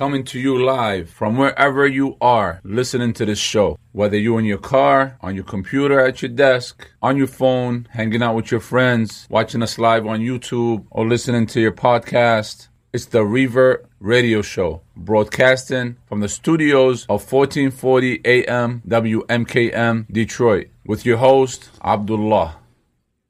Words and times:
coming 0.00 0.24
to 0.24 0.40
you 0.40 0.56
live 0.64 1.10
from 1.10 1.36
wherever 1.36 1.86
you 1.86 2.16
are 2.22 2.58
listening 2.64 3.12
to 3.12 3.26
this 3.26 3.38
show. 3.38 3.78
Whether 3.92 4.16
you're 4.16 4.38
in 4.38 4.46
your 4.46 4.56
car, 4.56 5.18
on 5.20 5.34
your 5.34 5.44
computer, 5.44 6.00
at 6.00 6.22
your 6.22 6.30
desk, 6.30 6.88
on 7.02 7.18
your 7.18 7.26
phone, 7.26 7.86
hanging 7.90 8.22
out 8.22 8.34
with 8.34 8.50
your 8.50 8.60
friends, 8.60 9.26
watching 9.28 9.62
us 9.62 9.78
live 9.78 10.06
on 10.06 10.20
YouTube, 10.20 10.86
or 10.90 11.06
listening 11.06 11.44
to 11.48 11.60
your 11.60 11.72
podcast, 11.72 12.68
it's 12.94 13.04
the 13.04 13.22
Revert 13.26 13.84
Radio 14.00 14.40
Show, 14.40 14.80
broadcasting 14.96 15.98
from 16.08 16.20
the 16.20 16.30
studios 16.30 17.02
of 17.10 17.30
1440 17.30 18.22
AM 18.24 18.80
WMKM 18.88 20.06
Detroit 20.10 20.68
with 20.86 21.04
your 21.04 21.18
host, 21.18 21.68
Abdullah. 21.84 22.56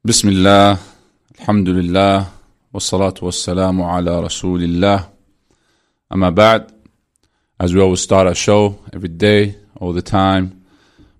Bismillah, 0.05 0.79
Alhamdulillah, 1.37 2.31
wassalatu 2.73 3.23
wassalamu 3.23 3.83
ala 3.83 4.21
Rasulillah. 4.21 5.10
Amma 6.13 6.29
ba'd, 6.29 6.73
as 7.57 7.73
we 7.73 7.79
always 7.79 8.01
start 8.01 8.27
our 8.27 8.35
show 8.35 8.77
every 8.91 9.07
day, 9.07 9.55
all 9.79 9.93
the 9.93 10.01
time, 10.01 10.65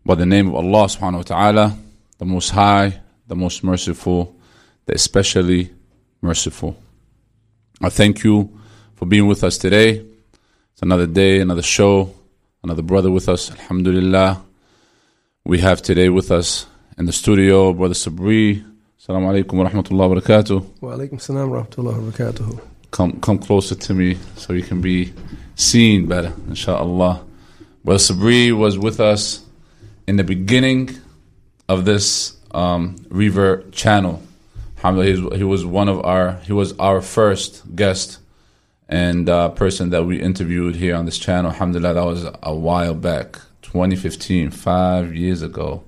by 0.05 0.15
the 0.15 0.25
name 0.25 0.49
of 0.49 0.55
Allah 0.55 0.87
subhanahu 0.87 1.17
wa 1.17 1.21
ta'ala, 1.21 1.77
the 2.17 2.25
most 2.25 2.49
high, 2.49 2.99
the 3.25 3.35
most 3.35 3.63
merciful, 3.63 4.35
the 4.85 4.93
especially 4.93 5.71
merciful. 6.21 6.75
I 7.81 7.87
thank 7.87 8.25
you 8.25 8.59
for 8.95 9.05
being 9.05 9.27
with 9.27 9.45
us 9.45 9.57
today. 9.57 10.05
It's 10.73 10.81
another 10.81 11.07
day, 11.07 11.39
another 11.39 11.61
show, 11.61 12.13
another 12.61 12.81
brother 12.81 13.09
with 13.09 13.29
us. 13.29 13.49
Alhamdulillah. 13.49 14.43
We 15.45 15.59
have 15.59 15.81
today 15.81 16.09
with 16.09 16.31
us 16.31 16.65
in 16.97 17.05
the 17.05 17.13
studio 17.13 17.71
Brother 17.71 17.93
Sabree. 17.93 18.61
Assalamu 18.99 19.31
alaikum 19.31 19.53
wa 19.53 19.69
rahmatullahi 19.69 20.09
wa 20.09 20.15
barakatuh. 20.21 20.81
Wa 20.81 20.95
alaikum 20.95 21.21
salam 21.21 21.49
wa 21.49 21.63
rahmatullahi 21.63 21.95
wa 21.95 22.11
barakatuhu. 22.11 22.61
Come, 22.91 23.21
come 23.21 23.39
closer 23.39 23.75
to 23.75 23.93
me 23.93 24.17
so 24.35 24.53
you 24.53 24.63
can 24.63 24.81
be 24.81 25.13
seen 25.55 26.07
better, 26.07 26.33
inshallah. 26.47 27.23
Brother 27.83 27.99
Sabree 27.99 28.51
was 28.51 28.77
with 28.77 28.99
us 28.99 29.43
in 30.07 30.17
the 30.17 30.23
beginning 30.23 30.89
of 31.69 31.85
this 31.85 32.35
um, 32.51 32.97
Revert 33.09 33.71
channel. 33.71 34.21
Alhamdulillah, 34.77 35.37
he 35.37 35.43
was 35.43 35.65
one 35.65 35.87
of 35.87 36.03
our, 36.03 36.33
he 36.43 36.53
was 36.53 36.73
our 36.79 37.01
first 37.01 37.75
guest 37.75 38.19
and 38.89 39.29
uh, 39.29 39.49
person 39.49 39.91
that 39.91 40.03
we 40.03 40.21
interviewed 40.21 40.75
here 40.75 40.95
on 40.95 41.05
this 41.05 41.17
channel. 41.17 41.51
Alhamdulillah, 41.51 41.93
that 41.93 42.05
was 42.05 42.25
a 42.43 42.53
while 42.53 42.93
back, 42.93 43.39
2015, 43.61 44.51
five 44.51 45.15
years 45.15 45.41
ago. 45.41 45.83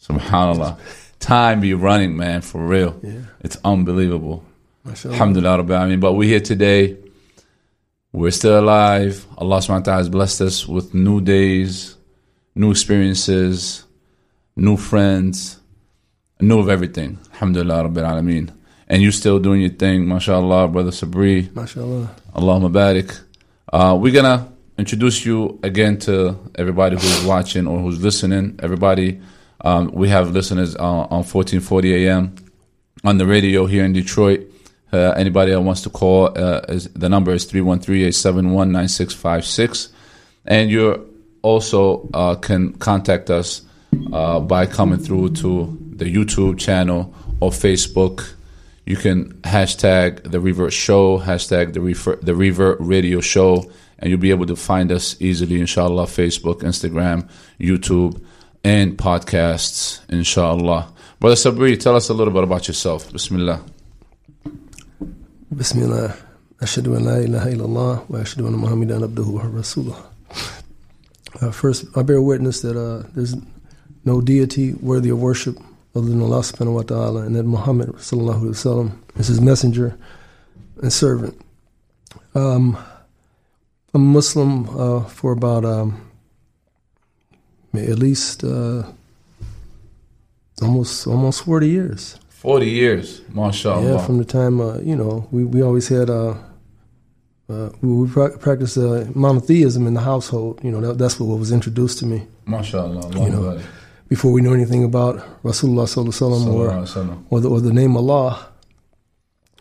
Subhanallah. 0.00 0.78
Time 1.18 1.60
be 1.60 1.74
running, 1.74 2.16
man, 2.16 2.40
for 2.40 2.64
real. 2.64 2.98
Yeah. 3.02 3.22
It's 3.40 3.58
unbelievable. 3.64 4.44
Alhamdulillah, 4.86 5.62
Rabbil 5.62 5.78
Alameen. 5.78 6.00
But 6.00 6.14
we're 6.14 6.28
here 6.28 6.40
today. 6.40 6.96
We're 8.12 8.30
still 8.30 8.58
alive. 8.58 9.26
Allah 9.36 9.58
subhanahu 9.58 9.70
wa 9.70 9.80
ta'ala 9.80 9.98
has 9.98 10.08
blessed 10.08 10.40
us 10.40 10.66
with 10.66 10.94
new 10.94 11.20
days, 11.20 11.96
new 12.54 12.70
experiences, 12.70 13.84
new 14.56 14.76
friends, 14.76 15.60
new 16.40 16.58
of 16.58 16.68
everything. 16.68 17.18
Alhamdulillah, 17.34 17.84
Rabbil 17.84 18.04
Alameen. 18.04 18.52
And 18.88 19.02
you're 19.02 19.12
still 19.12 19.38
doing 19.38 19.60
your 19.60 19.70
thing, 19.70 20.08
mashallah, 20.08 20.68
Brother 20.68 20.90
Sabree. 20.90 21.48
MashaAllah. 21.50 22.08
Allahumma 22.34 22.72
barik. 22.72 23.20
Uh, 23.72 23.96
we're 24.00 24.12
gonna 24.12 24.50
introduce 24.78 25.24
you 25.24 25.60
again 25.62 25.98
to 25.98 26.36
everybody 26.56 26.96
who's 26.96 27.24
watching 27.24 27.66
or 27.66 27.78
who's 27.78 28.02
listening. 28.02 28.58
Everybody, 28.60 29.20
um, 29.60 29.92
we 29.92 30.08
have 30.08 30.32
listeners 30.32 30.74
uh, 30.74 30.80
on 30.80 31.22
1440 31.22 32.06
AM 32.06 32.34
on 33.04 33.18
the 33.18 33.26
radio 33.26 33.66
here 33.66 33.84
in 33.84 33.92
Detroit. 33.92 34.49
Uh, 34.92 35.12
anybody 35.12 35.52
that 35.52 35.60
wants 35.60 35.82
to 35.82 35.90
call, 35.90 36.36
uh, 36.36 36.62
is, 36.68 36.88
the 36.94 37.08
number 37.08 37.32
is 37.32 37.46
313-871-9656. 37.46 39.90
And 40.46 40.68
you 40.70 41.06
also 41.42 42.08
uh, 42.12 42.34
can 42.36 42.72
contact 42.74 43.30
us 43.30 43.62
uh, 44.12 44.40
by 44.40 44.66
coming 44.66 44.98
through 44.98 45.30
to 45.30 45.78
the 45.96 46.04
YouTube 46.04 46.58
channel 46.58 47.14
or 47.40 47.50
Facebook. 47.50 48.34
You 48.86 48.96
can 48.96 49.34
hashtag 49.42 50.30
the 50.30 50.40
Revert 50.40 50.72
Show, 50.72 51.18
hashtag 51.18 51.74
the, 51.74 51.80
refer, 51.80 52.16
the 52.16 52.34
Revert 52.34 52.78
Radio 52.80 53.20
Show, 53.20 53.70
and 53.98 54.10
you'll 54.10 54.18
be 54.18 54.30
able 54.30 54.46
to 54.46 54.56
find 54.56 54.90
us 54.90 55.20
easily, 55.20 55.60
inshallah, 55.60 56.06
Facebook, 56.06 56.62
Instagram, 56.62 57.28
YouTube, 57.60 58.20
and 58.64 58.96
podcasts, 58.96 60.00
inshallah. 60.08 60.92
Brother 61.18 61.36
Sabree, 61.36 61.78
tell 61.78 61.96
us 61.96 62.08
a 62.08 62.14
little 62.14 62.32
bit 62.32 62.44
about 62.44 62.66
yourself. 62.66 63.12
Bismillah. 63.12 63.62
Bismillah. 65.52 66.14
Ashhadu 66.60 66.96
an 66.96 67.06
la 67.06 67.16
ilaha 67.16 67.48
illallah 67.50 68.08
wa 68.08 68.18
ashhadu 68.20 68.46
anna 68.46 68.56
Muhammadan 68.56 69.00
abduhu 69.02 69.32
wa 69.32 69.42
rasuluh. 69.42 69.96
Uh, 71.42 71.50
first, 71.50 71.86
I 71.96 72.02
bear 72.02 72.22
witness 72.22 72.62
that 72.62 72.78
uh, 72.78 73.02
there's 73.16 73.34
no 74.04 74.20
deity 74.20 74.74
worthy 74.74 75.10
of 75.10 75.20
worship 75.20 75.58
other 75.96 76.06
than 76.06 76.22
Allah 76.22 76.38
subhanahu 76.38 76.74
wa 76.74 76.82
ta'ala 76.82 77.22
and 77.22 77.34
that 77.34 77.42
Muhammad 77.42 77.88
sallallahu 77.94 78.42
alaihi 78.42 78.54
wasallam 78.54 78.92
is 79.18 79.26
his 79.26 79.40
messenger 79.40 79.98
and 80.82 80.92
servant. 80.92 81.36
Um, 82.36 82.78
I'm 83.92 84.06
Muslim 84.06 84.68
uh, 84.78 85.02
for 85.06 85.32
about 85.32 85.64
um, 85.64 86.00
at 87.74 87.98
least 87.98 88.44
uh, 88.44 88.84
almost 90.62 91.08
almost 91.08 91.44
40 91.44 91.68
years. 91.68 92.20
40 92.40 92.66
years, 92.70 93.20
mashallah. 93.34 93.84
Yeah, 93.92 94.06
from 94.06 94.16
the 94.18 94.24
time 94.24 94.60
uh, 94.60 94.78
you 94.78 94.96
know 94.96 95.28
we, 95.30 95.44
we 95.44 95.62
always 95.62 95.88
had 95.88 96.08
uh, 96.08 96.34
uh, 97.48 97.68
we, 97.82 97.88
we 98.02 98.08
pra- 98.08 98.36
practiced 98.38 98.78
uh, 98.78 99.04
monotheism 99.14 99.86
in 99.86 99.94
the 99.94 100.00
household. 100.00 100.60
You 100.64 100.70
know 100.72 100.80
that, 100.80 100.98
that's 100.98 101.20
what 101.20 101.38
was 101.38 101.52
introduced 101.52 101.98
to 102.00 102.06
me 102.06 102.26
mashallah. 102.46 103.10
You 103.24 103.30
know, 103.30 103.60
before 104.08 104.32
we 104.32 104.40
knew 104.40 104.54
anything 104.54 104.82
about 104.84 105.14
Rasulullah 105.42 105.86
sallallahu 105.86 106.16
alaihi 106.16 106.96
or 107.30 107.36
or 107.36 107.40
the, 107.40 107.48
or 107.50 107.60
the 107.60 107.72
name 107.72 107.96
Allah. 107.96 108.46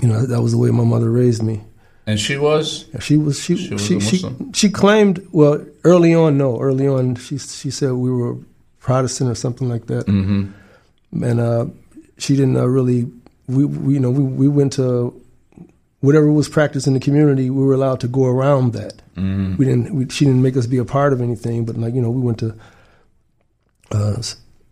You 0.02 0.08
know 0.08 0.26
that 0.26 0.42
was 0.42 0.52
the 0.54 0.58
way 0.58 0.72
my 0.72 0.86
mother 0.86 1.12
raised 1.12 1.44
me. 1.44 1.62
And 2.08 2.18
she 2.20 2.38
was? 2.38 2.86
Yeah, 2.94 3.02
She 3.02 3.18
was 3.18 3.36
she 3.44 3.58
She 3.58 3.74
was 3.74 3.86
she 3.86 4.00
she, 4.00 4.18
she 4.54 4.70
claimed 4.70 5.20
well 5.32 5.60
early 5.84 6.14
on 6.16 6.38
no 6.38 6.60
early 6.62 6.88
on 6.88 7.16
she 7.16 7.38
she 7.38 7.70
said 7.70 7.92
we 7.92 8.10
were 8.10 8.38
Protestant 8.80 9.30
or 9.30 9.36
something 9.36 9.68
like 9.68 9.86
that 9.88 10.06
Mm-hmm. 10.08 11.24
and 11.30 11.40
uh, 11.40 11.66
she 12.22 12.36
didn't 12.36 12.58
uh, 12.58 12.66
really 12.66 13.10
we, 13.48 13.66
we 13.66 13.94
you 13.96 14.00
know 14.00 14.12
we, 14.12 14.24
we 14.24 14.48
went 14.48 14.74
to 14.74 15.14
whatever 16.02 16.32
was 16.32 16.48
practiced 16.48 16.88
in 16.88 16.94
the 16.94 17.00
community 17.00 17.50
we 17.50 17.64
were 17.64 17.74
allowed 17.74 18.00
to 18.02 18.08
go 18.08 18.26
around 18.26 18.74
that 18.74 19.02
Mm-hmm. 19.18 19.58
we 19.58 19.66
didn't 19.66 19.94
we, 19.94 20.08
she 20.10 20.24
didn't 20.24 20.42
make 20.42 20.56
us 20.56 20.66
be 20.66 20.78
a 20.78 20.86
part 20.86 21.12
of 21.12 21.20
anything 21.22 21.66
but 21.66 21.76
like 21.76 21.94
you 21.94 22.02
know 22.02 22.10
we 22.10 22.22
went 22.22 22.40
to 22.40 22.56
uh, 23.92 24.22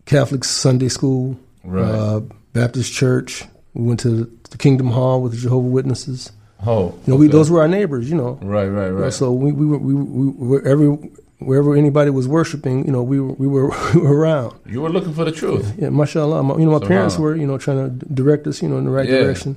Catholic 0.06 0.44
Sunday 0.44 0.90
school 0.90 1.38
Right. 1.64 1.84
uh, 1.84 2.22
Baptist 2.54 2.94
church 2.94 3.44
we 3.74 3.86
went 3.88 4.00
to 4.02 4.26
the 4.52 4.58
Kingdom 4.58 4.88
Hall 4.88 5.22
with 5.22 5.34
the 5.34 5.38
Jehovah 5.38 5.68
Witnesses 5.68 6.32
Oh. 6.66 6.98
you 7.06 7.14
know 7.14 7.18
we 7.18 7.28
those 7.28 7.52
were 7.52 7.60
our 7.62 7.68
neighbors 7.68 8.10
you 8.10 8.16
know 8.16 8.40
Right, 8.42 8.68
right, 8.68 8.88
you 8.88 8.94
know, 8.94 9.02
right. 9.02 9.14
so 9.14 9.34
we 9.34 9.52
we 9.52 9.66
were 9.66 9.78
we, 9.78 9.94
we 9.94 10.30
were 10.48 10.66
every 10.66 10.98
wherever 11.40 11.76
anybody 11.76 12.10
was 12.10 12.28
worshiping 12.28 12.86
you 12.86 12.92
know 12.92 13.04
we 13.04 13.20
were 13.20 13.34
we 13.34 13.48
were, 13.48 13.70
we 13.94 14.02
were 14.02 14.18
around 14.18 14.58
you 14.66 14.82
were 14.82 14.90
looking 14.90 15.14
for 15.14 15.24
the 15.26 15.32
truth. 15.32 15.74
yeah, 15.78 15.90
mashallah. 15.90 16.42
My, 16.44 16.56
you 16.58 16.66
know, 16.66 16.80
my 16.80 16.86
parents 16.88 17.16
Subhanallah. 17.16 17.20
were, 17.20 17.36
you 17.36 17.48
know, 17.48 17.58
trying 17.58 18.00
to 18.00 18.06
direct 18.14 18.48
us, 18.48 18.62
you 18.62 18.70
know, 18.70 18.78
in 18.78 18.86
the 18.86 18.92
right 18.92 19.08
Yeah. 19.08 19.20
direction. 19.22 19.56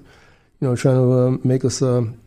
You 0.60 0.68
know, 0.68 0.76
trying 0.76 0.96
to 0.96 1.12
um, 1.20 1.40
make 1.42 1.64
us 1.64 1.80
um, 1.80 2.20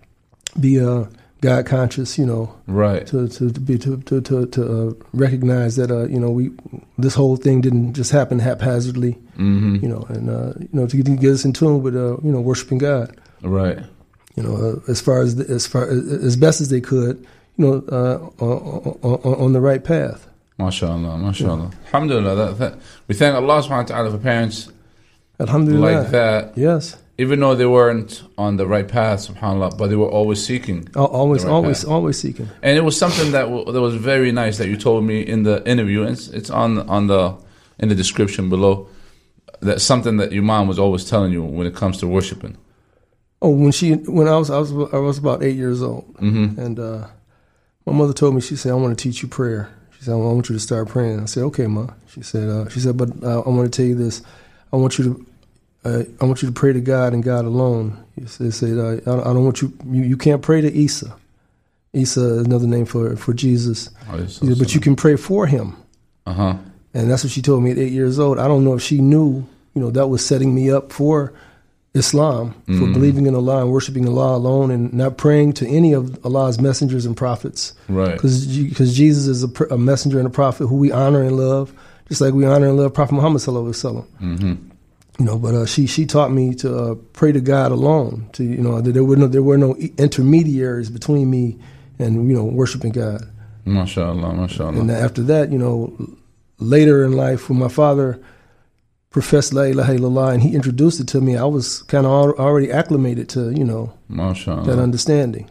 be 0.60 0.80
uh, 0.80 1.06
God 1.42 1.66
conscious. 1.68 2.18
You 2.18 2.26
know, 2.26 2.56
Right. 2.66 3.06
to 3.08 3.28
to, 3.28 3.52
to 3.52 3.60
be 3.60 3.78
to 3.78 3.98
to 4.10 4.22
to, 4.22 4.46
to 4.48 4.62
uh, 4.90 4.94
recognize 5.14 5.76
that 5.76 5.92
uh, 5.92 6.06
you 6.08 6.20
know 6.20 6.32
we 6.32 6.50
this 6.98 7.14
whole 7.14 7.36
thing 7.38 7.62
didn't 7.62 7.94
just 7.94 8.12
happen 8.12 8.40
haphazardly. 8.40 9.14
Mm-hmm. 9.38 9.76
You 9.84 9.90
know, 9.90 10.06
and 10.10 10.30
uh, 10.32 10.54
you 10.60 10.70
know 10.74 10.88
to 10.88 10.98
get, 10.98 11.20
get 11.20 11.32
us 11.32 11.46
in 11.46 11.54
tune 11.54 11.84
with 11.84 11.96
uh, 11.96 12.18
you 12.24 12.32
know 12.32 12.42
worshiping 12.42 12.80
God. 12.80 13.16
Right. 13.44 13.78
You 14.36 14.42
know, 14.44 14.56
uh, 14.56 14.92
as 14.92 15.00
far 15.00 15.22
as 15.22 15.36
the, 15.36 15.46
as 15.54 15.68
far 15.68 15.88
as 15.88 16.36
best 16.36 16.60
as 16.60 16.70
they 16.70 16.82
could. 16.82 17.24
You 17.58 17.66
know, 17.66 18.32
uh, 18.42 18.44
on, 18.44 19.34
on, 19.36 19.54
the 19.54 19.62
right 19.62 19.84
path. 19.84 20.28
MashaAllah, 20.60 21.20
MashaAllah. 21.22 21.72
Alhamdulillah. 21.86 22.36
That, 22.36 22.58
that, 22.60 22.80
we 23.08 23.14
thank 23.16 23.36
Allah 23.36 23.62
subhanahu 23.62 23.70
wa 23.70 23.84
ta'ala 23.84 24.12
for 24.12 24.18
parents 24.18 24.72
Alhamdulillah. 25.40 26.02
like 26.02 26.12
that, 26.12 26.58
Yes. 26.58 26.98
even 27.20 27.40
though 27.40 27.54
they 27.56 27.66
weren't 27.68 28.24
on 28.40 28.58
the 28.58 28.66
right 28.66 28.88
path, 28.88 29.28
subhanAllah, 29.28 29.78
but 29.78 29.88
they 29.88 29.96
were 29.96 30.10
always 30.10 30.44
seeking. 30.44 30.88
Al- 30.96 31.06
Always, 31.06 31.44
right 31.44 31.52
always, 31.52 31.84
path. 31.84 31.92
always 31.92 32.18
seeking. 32.20 32.50
And 32.64 32.76
it 32.78 32.82
was 32.82 32.98
something 32.98 33.32
that, 33.34 33.44
w- 33.44 33.72
that 33.72 33.82
was 33.82 33.96
very 33.96 34.32
nice 34.32 34.58
that 34.58 34.68
you 34.68 34.78
told 34.78 35.04
me 35.04 35.22
in 35.22 35.44
the 35.44 35.64
interview. 35.70 36.02
and 36.04 36.12
It's, 36.14 36.28
it's 36.30 36.50
on, 36.50 36.80
on 36.90 37.06
the, 37.08 37.36
in 37.80 37.90
the 37.90 37.96
description 37.96 38.50
below. 38.50 38.88
That's 39.62 39.84
something 39.84 40.18
that 40.18 40.32
your 40.32 40.44
mom 40.44 40.68
was 40.68 40.78
always 40.80 41.06
telling 41.08 41.32
you 41.32 41.44
when 41.44 41.68
it 41.68 41.76
comes 41.76 41.98
to 42.00 42.08
worshiping. 42.08 42.58
Oh, 43.42 43.50
when 43.50 43.72
she 43.72 43.94
when 43.94 44.28
I 44.28 44.38
was 44.38 44.50
I 44.50 44.58
was 44.58 44.72
I 44.72 44.98
was 44.98 45.18
about 45.18 45.44
eight 45.44 45.56
years 45.58 45.82
old, 45.84 46.14
Mm-hmm. 46.16 46.60
and 46.60 46.80
uh, 46.80 47.08
my 47.86 47.94
mother 47.94 48.14
told 48.14 48.36
me 48.36 48.42
she 48.42 48.56
said 48.56 48.72
I 48.72 48.76
want 48.76 48.98
to 48.98 49.02
teach 49.02 49.22
you 49.22 49.28
prayer. 49.28 49.70
She 49.98 50.04
said 50.06 50.14
I 50.14 50.16
want 50.18 50.50
you 50.50 50.56
to 50.56 50.60
start 50.60 50.88
praying. 50.90 51.20
I 51.22 51.26
said 51.26 51.44
okay, 51.44 51.68
ma. 51.68 51.88
She 52.08 52.22
said 52.22 52.50
uh, 52.50 52.70
she 52.70 52.80
said 52.80 52.98
but 52.98 53.10
uh, 53.24 53.42
I 53.42 53.50
want 53.50 53.72
to 53.72 53.76
tell 53.76 53.86
you 53.88 53.96
this. 53.96 54.22
I 54.72 54.78
want 54.78 54.98
you 54.98 55.04
to 55.06 55.26
uh, 55.86 56.04
I 56.22 56.26
want 56.26 56.42
you 56.42 56.48
to 56.48 56.54
pray 56.54 56.72
to 56.74 56.80
God 56.82 57.14
and 57.14 57.22
God 57.24 57.46
alone. 57.46 58.02
He 58.16 58.26
said, 58.26 58.78
uh, 58.78 58.92
I, 58.92 59.00
don't- 59.34 59.44
want 59.44 59.62
you, 59.62 59.74
you 59.86 60.04
you 60.04 60.18
can't 60.18 60.42
pray 60.42 60.62
to 60.62 60.72
Isa. 60.72 61.14
Isa 61.94 62.22
is 62.40 62.46
another 62.46 62.68
name 62.68 62.86
for 62.86 63.16
for 63.18 63.34
Jesus. 63.34 63.90
Alayhi 64.08 64.28
She 64.40 64.48
said, 64.48 64.60
but 64.60 64.74
you 64.74 64.80
can 64.80 64.96
pray 64.96 65.16
for 65.18 65.46
him. 65.46 65.76
Uh 66.26 66.34
huh. 66.34 66.58
And 66.94 67.10
that's 67.12 67.24
what 67.24 67.32
she 67.32 67.42
told 67.42 67.64
me 67.64 67.72
at 67.72 67.78
eight 67.78 67.92
years 67.92 68.18
old. 68.20 68.40
I 68.40 68.48
don't 68.48 68.64
know 68.64 68.76
if 68.76 68.82
she 68.82 69.00
knew, 69.00 69.46
you 69.74 69.82
know, 69.82 69.92
that 69.92 70.08
was 70.08 70.26
setting 70.26 70.54
me 70.56 70.72
up 70.72 70.92
for 70.92 71.34
Islam, 71.96 72.56
for 72.66 72.92
believing 72.92 73.28
in 73.28 73.36
Allah 73.36 73.62
and 73.62 73.72
worshiping 73.72 74.08
Allah 74.08 74.36
alone 74.36 74.72
and 74.72 74.92
not 74.94 75.18
praying 75.18 75.54
to 75.54 75.68
any 75.68 75.94
of 75.94 76.26
Allah's 76.26 76.60
messengers 76.60 77.06
and 77.06 77.16
prophets. 77.16 77.74
Right. 77.88 78.14
Because 78.14 78.48
Jesus 78.48 79.28
is 79.28 79.44
a, 79.44 79.64
a 79.66 79.78
messenger 79.78 80.18
and 80.18 80.26
a 80.26 80.32
prophet 80.32 80.66
who 80.68 80.78
we 80.78 80.92
honor 80.92 81.22
and 81.22 81.38
love, 81.38 81.72
just 82.08 82.20
like 82.20 82.34
we 82.34 82.46
honor 82.46 82.68
and 82.70 82.78
love 82.78 82.96
Prophet 82.96 83.14
Muhammad 83.14 83.42
sallallahu 83.42 83.74
alaihi 83.74 83.94
wasallam. 83.94 84.06
Mm-hmm. 84.22 84.70
You 85.20 85.26
know, 85.26 85.38
but 85.38 85.54
uh, 85.54 85.66
she 85.68 85.86
she 85.86 86.08
taught 86.08 86.32
me 86.32 86.56
to 86.56 86.76
uh, 86.76 86.96
pray 87.14 87.32
to 87.32 87.40
God 87.40 87.72
alone. 87.72 88.28
To 88.34 88.44
you 88.44 88.58
know, 88.58 88.82
that 88.82 88.92
there 88.92 89.04
were 89.04 89.16
no 89.16 89.28
there 89.28 89.44
were 89.44 89.60
no 89.60 89.76
intermediaries 89.76 90.90
between 90.90 91.30
me 91.30 91.60
and 92.00 92.28
you 92.28 92.36
know 92.36 92.44
worshiping 92.44 92.92
God. 92.92 93.22
MashaAllah, 93.68 94.34
MashaAllah. 94.34 94.80
And 94.80 94.90
after 94.90 95.22
that, 95.24 95.52
you 95.52 95.60
know, 95.60 95.94
later 96.58 97.06
in 97.06 97.12
life, 97.14 97.50
when 97.50 97.60
my 97.60 97.68
father 97.68 98.20
professed 99.14 99.54
La 99.54 99.62
ilaha 99.62 99.94
illallah 99.94 100.34
and 100.34 100.42
he 100.42 100.54
introduced 100.54 101.00
it 101.00 101.08
to 101.08 101.22
me, 101.22 101.38
I 101.38 101.46
was 101.46 101.84
kind 101.84 102.06
of 102.06 102.12
already 102.12 102.72
acclimated 102.72 103.30
to, 103.30 103.52
you 103.52 103.64
know, 103.64 103.94
MashaAllah. 104.12 104.66
that 104.66 104.80
understanding. 104.80 105.50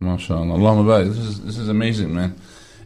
MashaAllah. 0.00 1.08
This 1.08 1.18
is 1.18 1.40
this 1.40 1.58
is 1.58 1.68
amazing, 1.68 2.14
man. 2.14 2.36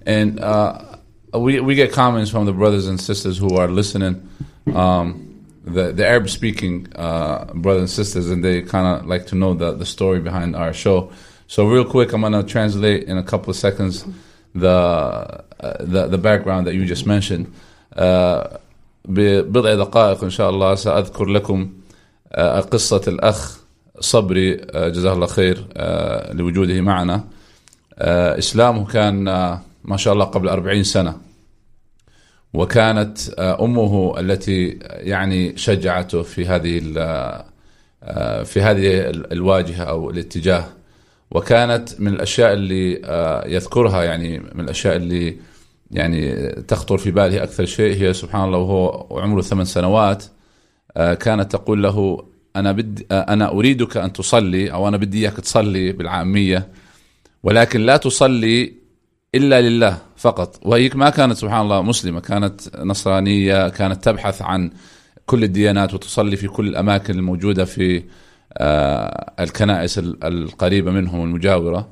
And 0.07 0.41
uh, 0.41 0.97
we 1.35 1.61
we 1.61 1.75
get 1.75 1.93
comments 1.93 2.31
from 2.31 2.47
the 2.47 2.53
brothers 2.53 2.87
and 2.87 2.99
sisters 2.99 3.37
who 3.37 3.57
are 3.57 3.69
listening, 3.69 4.27
um, 4.73 5.45
the 5.65 5.93
the 5.93 6.07
Arab 6.07 6.31
speaking 6.31 6.87
uh, 6.95 7.47
brothers 7.55 7.83
and 7.83 7.91
sisters, 7.91 8.31
and 8.31 8.43
they 8.43 8.63
kind 8.63 8.87
of 8.87 9.07
like 9.07 9.27
to 9.27 9.35
know 9.35 9.53
the 9.53 9.73
the 9.73 9.87
story 9.87 10.21
behind 10.21 10.55
our 10.55 10.73
show. 10.73 11.11
So 11.49 11.67
real 11.67 11.85
quick, 11.85 12.13
I'm 12.13 12.21
gonna 12.21 12.45
translate 12.45 13.05
in 13.05 13.19
a 13.19 13.25
couple 13.25 13.51
of 13.51 13.57
seconds 13.57 14.07
the 14.55 14.69
uh, 14.69 15.43
the, 15.81 16.07
the 16.07 16.19
background 16.19 16.69
that 16.69 16.75
you 16.75 16.87
just 16.87 17.05
mentioned. 17.05 17.53
Uh, 17.97 18.59
ببضع 19.09 19.75
دقائق 19.75 20.25
إن 20.25 20.31
شاء 20.31 20.51
الله 20.51 20.75
سأذكر 20.75 21.25
لكم 21.25 21.73
آه، 22.33 22.61
قصة 22.61 23.01
الأخ 23.09 23.59
صبري 24.01 24.61
آه، 24.71 24.89
جزاه 24.89 25.13
الله 25.13 25.27
خير 25.27 25.67
آه، 25.77 26.33
لوجوده 26.33 26.81
معنا. 26.81 27.25
إسلامه 28.39 28.87
كان 28.87 29.25
ما 29.85 29.97
شاء 29.97 30.13
الله 30.15 30.25
قبل 30.25 30.49
أربعين 30.49 30.83
سنة. 30.85 31.17
وكانت 32.55 33.19
أمه 33.39 34.21
التي 34.21 34.79
يعني 34.83 35.57
شجعته 35.57 36.23
في 36.23 36.47
هذه 36.47 36.79
في 38.45 38.61
هذه 38.61 39.01
ال- 39.11 39.33
الواجهة 39.33 39.83
أو 39.85 40.11
الاتجاه. 40.11 40.65
وكانت 41.31 42.01
من 42.01 42.09
الأشياء 42.15 42.53
اللي 42.53 42.93
يذكرها 43.55 44.03
يعني 44.05 44.39
من 44.39 44.61
الأشياء 44.65 44.97
اللي 44.97 45.37
يعني 45.91 46.49
تخطر 46.69 46.99
في 46.99 47.11
باله 47.11 47.43
أكثر 47.43 47.65
شيء. 47.65 48.03
هي 48.03 48.13
سبحان 48.13 48.45
الله 48.45 48.59
وهو 48.59 49.07
وعمره 49.11 49.41
ثمان 49.43 49.65
سنوات 49.65 50.25
آه، 50.97 51.15
كانت 51.15 51.53
تقول 51.53 51.83
له 51.83 52.25
أنا 52.57 52.73
بدي 52.73 53.07
آه، 53.13 53.21
أنا 53.21 53.51
أريدك 53.53 53.97
أن 53.97 54.13
تصلي 54.13 54.73
أو 54.73 54.89
أنا 54.89 54.97
بدي 54.97 55.19
إياك 55.21 55.33
تصلي 55.37 55.93
بالعامية 55.93 56.69
ولكن 57.43 57.81
لا 57.81 57.97
تصلي 57.97 58.73
إلا 59.35 59.61
لله 59.61 59.99
فقط. 60.17 60.61
وهي 60.63 60.91
ما 60.95 61.11
كانت 61.11 61.33
سبحان 61.37 61.61
الله 61.61 61.83
مسلمة. 61.83 62.21
كانت 62.21 62.61
نصرانية 62.79 63.69
كانت 63.69 64.05
تبحث 64.05 64.43
عن 64.43 64.71
كل 65.27 65.45
الديانات 65.45 65.95
وتصلي 65.95 66.37
في 66.37 66.49
كل 66.49 66.69
الأماكن 66.69 67.15
الموجودة 67.15 67.65
في 67.65 68.03
آه، 68.59 69.33
الكنائس 69.41 69.99
ال- 69.99 70.25
القريبة 70.25 70.91
منهم 70.91 71.23
المجاورة. 71.25 71.89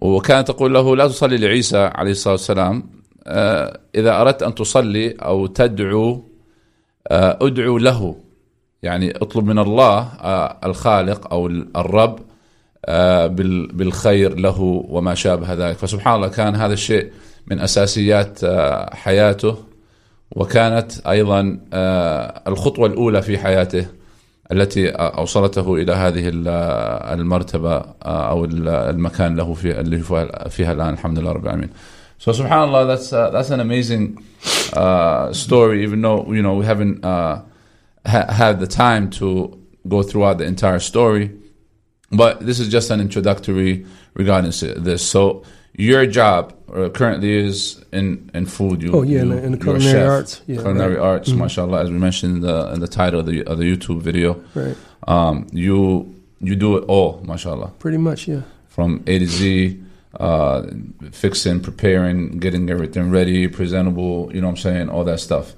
وكانت 0.00 0.48
تقول 0.48 0.74
له 0.74 0.96
لا 0.96 1.08
تصلي 1.08 1.36
لعيسى 1.36 1.78
عليه 1.78 2.10
الصلاة 2.10 2.32
والسلام 2.34 2.99
إذا 3.94 4.20
أردت 4.20 4.42
أن 4.42 4.54
تصلي 4.54 5.10
أو 5.12 5.46
تدعو 5.46 6.24
آه، 7.08 7.38
أدعو 7.42 7.78
له. 7.78 8.16
يعني 8.82 9.10
اطلب 9.16 9.44
من 9.46 9.58
الله 9.58 9.98
آه، 10.20 10.56
الخالق 10.64 11.32
أو 11.32 11.46
الرب 11.46 12.18
آه، 12.86 13.26
بال- 13.26 13.66
بالخير 13.72 14.38
له 14.38 14.60
وما 14.88 15.14
شابه 15.14 15.52
ذلك. 15.52 15.76
فسبحان 15.76 16.14
الله 16.14 16.28
كان 16.28 16.54
هذا 16.54 16.72
الشيء 16.72 17.10
من 17.46 17.60
أساسيات 17.60 18.44
آه، 18.44 18.94
حياته 18.94 19.56
وكانت 20.36 21.06
أيضا 21.06 21.58
آه، 21.72 22.42
الخطوة 22.48 22.86
الأولى 22.86 23.22
في 23.22 23.38
حياته 23.38 23.86
التي 24.52 24.88
أوصلته 24.90 25.74
إلى 25.74 25.92
هذه 25.92 26.28
ال- 26.28 26.48
المرتبة 27.20 27.76
آه، 27.76 28.30
أو 28.30 28.44
ال- 28.44 28.68
المكان 28.68 29.36
له 29.36 29.54
فيها 29.54 30.72
الآن. 30.72 30.94
الحمد 30.94 31.18
لله 31.18 31.32
رب 31.32 31.44
العالمين. 31.44 31.70
So 32.20 32.32
subhanallah, 32.32 32.86
that's 32.86 33.12
uh, 33.12 33.30
that's 33.30 33.48
an 33.50 33.60
amazing 33.60 34.22
uh, 34.74 35.32
story. 35.32 35.82
Even 35.82 36.02
though 36.02 36.30
you 36.30 36.42
know 36.42 36.54
we 36.60 36.66
haven't 36.66 37.02
uh, 37.02 37.40
ha- 38.04 38.30
had 38.30 38.60
the 38.60 38.66
time 38.66 39.08
to 39.20 39.56
go 39.88 40.02
throughout 40.02 40.36
the 40.36 40.44
entire 40.44 40.80
story, 40.80 41.30
but 42.12 42.44
this 42.44 42.60
is 42.60 42.68
just 42.68 42.90
an 42.90 43.00
introductory 43.00 43.86
regarding 44.14 44.52
this. 44.84 45.00
So 45.14 45.44
your 45.72 46.04
job 46.04 46.52
uh, 46.74 46.90
currently 46.90 47.32
is 47.32 47.82
in, 47.90 48.30
in 48.34 48.44
food. 48.44 48.82
You, 48.82 48.92
Oh, 48.92 49.02
yeah, 49.02 49.22
in 49.22 49.28
the- 49.30 49.42
in 49.42 49.52
the 49.52 49.58
culinary 49.58 50.02
arts. 50.06 50.42
Yeah, 50.46 50.60
culinary 50.60 50.96
right. 50.96 51.02
arts, 51.12 51.30
mashallah, 51.32 51.80
as 51.84 51.90
we 51.90 51.96
mentioned 51.98 52.36
in 52.36 52.40
the 52.42 52.72
in 52.74 52.80
the 52.80 52.88
title 52.88 53.20
of 53.20 53.26
the 53.26 53.44
of 53.44 53.56
the 53.58 53.64
YouTube 53.64 54.02
video. 54.02 54.36
Right. 54.54 54.76
Um, 55.08 55.46
you 55.52 56.14
you 56.38 56.54
do 56.54 56.76
it 56.76 56.84
all, 56.86 57.22
mashallah, 57.24 57.68
Pretty 57.78 57.96
much, 57.98 58.28
yeah. 58.28 58.42
from 58.68 59.02
A 59.06 59.18
to 59.18 59.26
Z, 59.26 59.80
uh, 60.18 60.66
fixing, 61.12 61.60
preparing, 61.60 62.38
getting 62.38 62.70
everything 62.70 63.10
ready, 63.10 63.48
presentable. 63.48 64.30
You 64.34 64.40
know 64.40 64.48
what 64.48 64.52
I'm 64.52 64.62
saying? 64.62 64.88
All 64.88 65.04
that 65.04 65.20
stuff, 65.20 65.54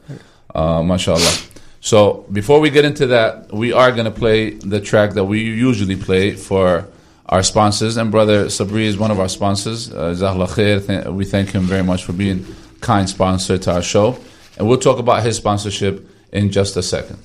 uh, 0.54 0.82
mashallah. 0.82 1.36
So 1.80 2.24
before 2.30 2.60
we 2.60 2.70
get 2.70 2.84
into 2.84 3.08
that, 3.08 3.52
we 3.52 3.72
are 3.72 3.90
going 3.90 4.04
to 4.04 4.10
play 4.10 4.50
the 4.50 4.80
track 4.80 5.14
that 5.14 5.24
we 5.24 5.40
usually 5.42 5.96
play 5.96 6.34
for 6.36 6.86
our 7.26 7.42
sponsors. 7.42 7.96
And 7.96 8.10
brother 8.10 8.46
Sabree 8.46 8.86
is 8.86 8.96
one 8.96 9.10
of 9.10 9.18
our 9.18 9.28
sponsors. 9.28 9.92
Uh, 9.92 10.14
khair. 10.14 11.12
We 11.12 11.24
thank 11.24 11.50
him 11.50 11.62
very 11.62 11.82
much 11.82 12.04
for 12.04 12.12
being 12.12 12.46
kind 12.80 13.08
sponsor 13.08 13.58
to 13.58 13.72
our 13.72 13.82
show. 13.82 14.18
And 14.58 14.68
we'll 14.68 14.78
talk 14.78 14.98
about 14.98 15.24
his 15.24 15.36
sponsorship 15.38 16.08
in 16.30 16.50
just 16.50 16.76
a 16.76 16.82
second. 16.82 17.18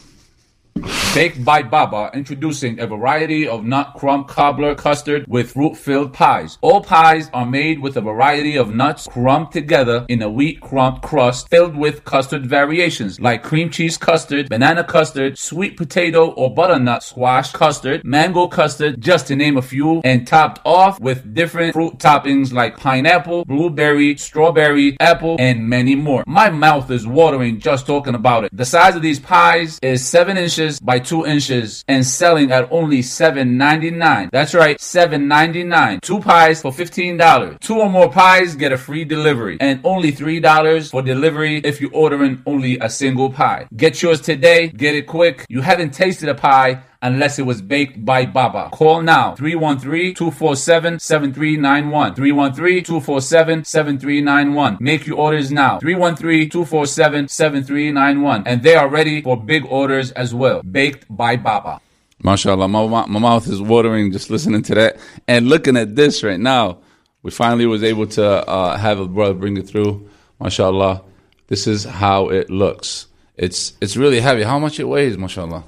Baked 1.14 1.44
by 1.44 1.64
Baba, 1.64 2.12
introducing 2.14 2.80
a 2.80 2.86
variety 2.86 3.48
of 3.48 3.66
nut 3.66 3.94
crumb 3.98 4.26
cobbler 4.26 4.76
custard 4.76 5.26
with 5.28 5.54
fruit-filled 5.54 6.14
pies. 6.14 6.60
All 6.62 6.84
pies 6.84 7.32
are 7.34 7.46
made 7.46 7.80
with 7.80 7.98
a 7.98 8.02
variety 8.02 8.56
of 8.56 8.76
nuts 8.76 9.08
crumbed 9.10 9.52
together 9.52 10.06
in 10.10 10.22
a 10.22 10.30
wheat 10.30 10.62
crumb 10.62 11.00
crust 11.00 11.50
filled 11.50 11.76
with 11.76 12.06
custard 12.06 12.46
variations 12.46 13.20
like 13.20 13.42
cream 13.42 13.72
cheese 13.72 13.98
custard, 13.98 14.48
banana 14.50 14.84
custard, 14.84 15.40
sweet 15.40 15.76
potato 15.76 16.30
or 16.34 16.54
butternut 16.54 17.02
squash 17.02 17.52
custard, 17.52 18.04
mango 18.04 18.48
custard, 18.48 19.02
just 19.02 19.26
to 19.26 19.36
name 19.36 19.58
a 19.58 19.62
few, 19.62 20.02
and 20.04 20.28
topped 20.28 20.62
off 20.66 21.00
with 21.00 21.34
different 21.34 21.74
fruit 21.74 21.98
toppings 21.98 22.54
like 22.54 22.78
pineapple, 22.78 23.44
blueberry, 23.46 24.16
strawberry, 24.18 24.96
apple, 25.00 25.36
and 25.40 25.68
many 25.68 25.96
more. 25.96 26.24
My 26.28 26.52
mouth 26.52 26.92
is 26.92 27.08
watering 27.08 27.60
just 27.60 27.88
talking 27.88 28.14
about 28.14 28.44
it. 28.44 28.56
The 28.56 28.66
size 28.66 28.96
of 28.96 29.02
these 29.02 29.20
pies 29.20 29.80
is 29.82 30.08
7 30.08 30.38
inches 30.38 30.80
by 30.80 30.97
2 31.00 31.26
inches 31.26 31.84
and 31.88 32.06
selling 32.06 32.52
at 32.52 32.72
only 32.72 33.00
$7.99. 33.00 34.30
That's 34.32 34.54
right, 34.54 34.78
$7.99. 34.78 36.02
Two 36.02 36.20
pies 36.20 36.62
for 36.62 36.72
$15. 36.72 37.60
Two 37.60 37.80
or 37.80 37.90
more 37.90 38.12
pies 38.12 38.56
get 38.56 38.72
a 38.72 38.78
free 38.78 39.06
delivery 39.06 39.58
and 39.60 39.80
only 39.84 40.12
$3 40.12 40.92
for 40.92 41.02
delivery 41.02 41.58
if 41.58 41.82
you're 41.82 41.94
ordering 41.94 42.42
only 42.46 42.78
a 42.80 42.90
single 42.90 43.32
pie. 43.32 43.68
Get 43.76 44.02
yours 44.02 44.22
today, 44.22 44.70
get 44.70 44.96
it 44.96 45.08
quick. 45.08 45.46
You 45.50 45.62
haven't 45.62 45.92
tasted 45.92 46.30
a 46.30 46.36
pie 46.36 46.82
unless 47.02 47.40
it 47.40 47.46
was 47.46 47.62
baked 47.62 48.06
by 48.06 48.26
Baba. 48.26 48.70
Call 48.72 49.02
now 49.02 49.36
313-247-7391. 49.36 52.16
313-247-7391. 52.16 54.80
Make 54.80 55.06
your 55.08 55.18
orders 55.18 55.52
now. 55.52 55.80
313-247-7391. 55.80 58.44
And 58.46 58.64
they 58.64 58.76
are 58.76 58.88
ready 58.88 59.22
for 59.22 59.36
big 59.38 59.66
orders 59.66 60.12
as 60.12 60.34
well. 60.34 60.62
Baked 60.64 61.06
by 61.10 61.36
Baba. 61.36 61.82
MashaAllah, 62.24 62.70
my, 62.70 63.06
my, 63.06 63.20
mouth 63.20 63.48
is 63.48 63.62
watering 63.62 64.12
just 64.12 64.32
listening 64.32 64.64
to 64.64 64.74
that 64.74 64.98
and 65.28 65.48
looking 65.48 65.78
at 65.78 65.96
this 65.96 66.24
right 66.24 66.40
now. 66.40 66.80
We 67.22 67.30
finally 67.30 67.68
was 67.68 67.84
able 67.84 68.08
to 68.08 68.26
uh, 68.26 68.76
have 68.78 69.00
a 69.00 69.08
brother 69.08 69.36
bring 69.36 69.58
it 69.58 69.68
through. 69.68 70.10
MashaAllah, 70.42 71.04
this 71.48 71.68
is 71.68 71.84
how 71.84 72.30
it 72.30 72.50
looks. 72.50 73.06
It's 73.36 73.74
it's 73.82 73.96
really 73.96 74.20
heavy. 74.20 74.42
How 74.44 74.58
much 74.58 74.80
it 74.80 74.86
weighs, 74.86 75.16
MashaAllah? 75.16 75.64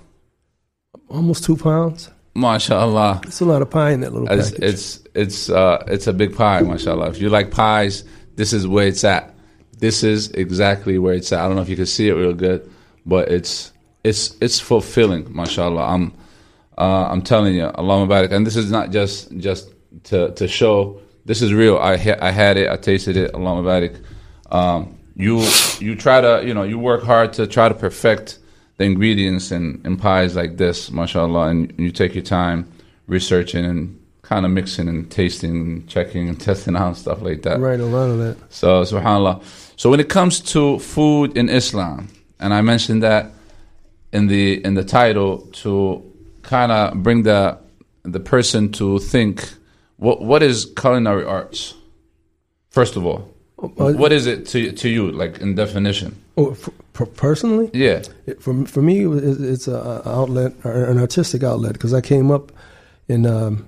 Almost 1.09 1.43
two 1.43 1.57
pounds. 1.57 2.09
MashaAllah. 2.35 3.25
It's 3.25 3.41
a 3.41 3.45
lot 3.45 3.61
of 3.61 3.69
pie 3.69 3.91
in 3.91 4.01
that 4.01 4.13
little 4.13 4.29
It's 4.31 4.51
package. 4.51 4.63
it's 4.69 4.99
it's 5.13 5.49
uh, 5.49 5.83
it's 5.87 6.07
a 6.07 6.13
big 6.13 6.35
pie, 6.35 6.61
MashaAllah. 6.61 7.09
If 7.09 7.19
you 7.19 7.29
like 7.29 7.51
pies, 7.51 8.03
this 8.35 8.53
is 8.53 8.67
where 8.67 8.87
it's 8.87 9.03
at. 9.03 9.33
This 9.79 10.03
is 10.03 10.29
exactly 10.31 10.97
where 10.99 11.13
it's 11.13 11.31
at. 11.33 11.39
I 11.39 11.47
don't 11.47 11.55
know 11.55 11.61
if 11.61 11.69
you 11.69 11.75
can 11.75 11.85
see 11.85 12.07
it 12.09 12.13
real 12.13 12.33
good, 12.33 12.69
but 13.05 13.29
it's 13.29 13.73
it's 14.03 14.35
it's 14.41 14.59
fulfilling, 14.59 15.25
MashaAllah. 15.25 15.89
I'm 15.89 16.13
uh, 16.77 17.07
I'm 17.09 17.21
telling 17.21 17.55
you, 17.55 17.65
Allah 17.67 18.05
Mubarak. 18.07 18.31
And 18.31 18.45
this 18.45 18.55
is 18.55 18.71
not 18.71 18.91
just 18.91 19.35
just 19.37 19.73
to, 20.05 20.31
to 20.33 20.47
show 20.47 21.01
this 21.25 21.41
is 21.41 21.53
real. 21.53 21.77
I 21.77 21.97
ha- 21.97 22.17
I 22.21 22.31
had 22.31 22.55
it. 22.57 22.69
I 22.69 22.77
tasted 22.77 23.17
it. 23.17 23.33
Allah 23.33 23.61
Mabarak. 23.61 24.01
Um, 24.51 24.97
you 25.15 25.41
you 25.79 25.95
try 25.95 26.21
to 26.21 26.43
you 26.45 26.53
know 26.53 26.63
you 26.63 26.79
work 26.79 27.03
hard 27.03 27.33
to 27.33 27.47
try 27.47 27.67
to 27.67 27.75
perfect 27.75 28.38
the 28.79 28.85
ingredients 28.85 29.51
in, 29.51 29.81
in 29.83 29.97
pies 29.97 30.35
like 30.37 30.55
this, 30.55 30.89
mashallah, 30.89 31.49
and 31.49 31.73
you 31.77 31.91
take 31.91 32.15
your 32.15 32.23
time 32.23 32.65
researching 33.07 33.65
and 33.65 33.99
kind 34.21 34.45
of 34.45 34.51
mixing 34.51 34.87
and 34.87 35.11
tasting 35.11 35.51
and 35.51 35.87
checking 35.87 36.29
and 36.29 36.39
testing 36.47 36.75
out 36.77 36.87
and 36.87 36.97
stuff 36.97 37.21
like 37.21 37.41
that. 37.41 37.59
Right, 37.59 37.79
a 37.79 37.85
lot 37.85 38.09
of 38.09 38.17
that. 38.19 38.37
So 38.49 38.83
subhanallah. 38.83 39.43
So 39.75 39.89
when 39.89 39.99
it 39.99 40.07
comes 40.07 40.39
to 40.53 40.79
food 40.79 41.37
in 41.37 41.49
Islam, 41.49 42.07
and 42.39 42.53
I 42.53 42.61
mentioned 42.61 43.03
that 43.03 43.31
in 44.13 44.27
the 44.27 44.63
in 44.65 44.73
the 44.75 44.83
title 44.83 45.39
to 45.63 46.01
kind 46.41 46.71
of 46.71 47.03
bring 47.03 47.23
the 47.23 47.57
the 48.03 48.19
person 48.19 48.71
to 48.73 48.97
think 48.99 49.53
what 49.97 50.21
what 50.21 50.41
is 50.41 50.71
culinary 50.77 51.25
arts? 51.25 51.73
First 52.69 52.95
of 52.95 53.05
all, 53.05 53.21
Uh, 53.61 53.91
what 54.03 54.11
is 54.13 54.25
it 54.25 54.45
to 54.51 54.71
to 54.71 54.87
you, 54.87 55.11
like 55.11 55.41
in 55.43 55.55
definition? 55.55 56.15
oh, 56.37 56.55
personally, 57.05 57.69
Yeah. 57.73 58.01
it, 58.25 58.41
for 58.41 58.65
for 58.65 58.81
me, 58.81 59.05
it- 59.05 59.41
it's 59.41 59.67
a 59.67 60.01
outlet, 60.07 60.53
an 60.63 60.97
artistic 60.99 61.43
outlet, 61.43 61.73
because 61.73 61.93
I 61.93 62.01
came 62.01 62.31
up 62.31 62.51
in 63.07 63.25
um, 63.25 63.67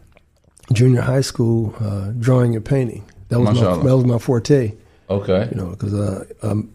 junior 0.74 1.02
high 1.02 1.22
school 1.24 1.74
uh, 1.80 2.12
drawing 2.20 2.56
and 2.56 2.64
painting. 2.66 3.04
That 3.30 3.40
was 3.40 3.60
my, 3.62 3.78
that 3.84 3.96
was 3.98 4.06
my 4.06 4.18
forte. 4.20 4.74
Okay. 5.10 5.48
you 5.52 5.58
know, 5.58 5.70
because 5.72 5.94
uh, 5.94 6.24
um, 6.42 6.70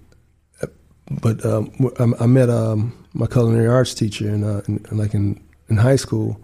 but 1.22 1.44
um, 1.44 1.70
I, 1.98 2.24
I 2.24 2.26
met 2.26 2.50
um, 2.50 2.92
my 3.14 3.26
culinary 3.26 3.68
arts 3.68 3.94
teacher 3.94 4.28
in, 4.28 4.42
uh, 4.44 4.60
in 4.66 4.80
like 4.92 5.14
in, 5.14 5.40
in 5.68 5.76
high 5.76 5.96
school, 5.96 6.40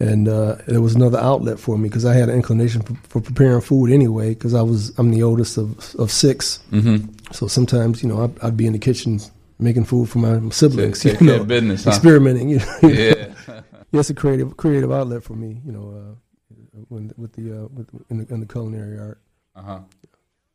and 0.00 0.26
uh, 0.28 0.56
it 0.66 0.78
was 0.78 0.94
another 0.96 1.18
outlet 1.18 1.58
for 1.60 1.78
me 1.78 1.88
because 1.88 2.04
I 2.04 2.14
had 2.14 2.28
an 2.28 2.34
inclination 2.34 2.82
for, 2.82 2.94
for 3.08 3.20
preparing 3.20 3.60
food 3.60 3.90
anyway. 3.90 4.30
Because 4.34 4.52
I 4.54 4.62
was 4.62 4.92
I'm 4.98 5.10
the 5.12 5.22
oldest 5.22 5.56
of 5.58 5.94
of 5.98 6.10
six, 6.10 6.58
Mm-hmm. 6.72 7.06
So 7.32 7.46
sometimes 7.48 8.02
you 8.02 8.08
know 8.08 8.24
I'd, 8.24 8.38
I'd 8.44 8.56
be 8.56 8.66
in 8.66 8.72
the 8.72 8.78
kitchen 8.78 9.20
making 9.58 9.84
food 9.84 10.08
for 10.08 10.18
my 10.18 10.48
siblings, 10.50 11.00
Take 11.00 11.12
you 11.20 11.26
care 11.28 11.38
know, 11.38 11.44
business, 11.44 11.84
huh? 11.84 11.90
experimenting. 11.90 12.48
You 12.50 12.58
know, 12.58 12.74
Yeah. 12.82 13.60
it's 13.92 14.10
a 14.10 14.14
creative 14.14 14.56
creative 14.56 14.90
outlet 14.92 15.22
for 15.22 15.34
me, 15.34 15.60
you 15.64 15.72
know, 15.72 15.94
uh, 15.94 16.80
when, 16.88 17.12
with 17.16 17.32
the 17.34 17.64
uh, 17.64 17.68
with 17.68 17.88
in 18.10 18.18
the, 18.18 18.34
in 18.34 18.40
the 18.40 18.46
culinary 18.46 18.98
art. 18.98 19.20
Uh 19.54 19.62
huh. 19.62 19.78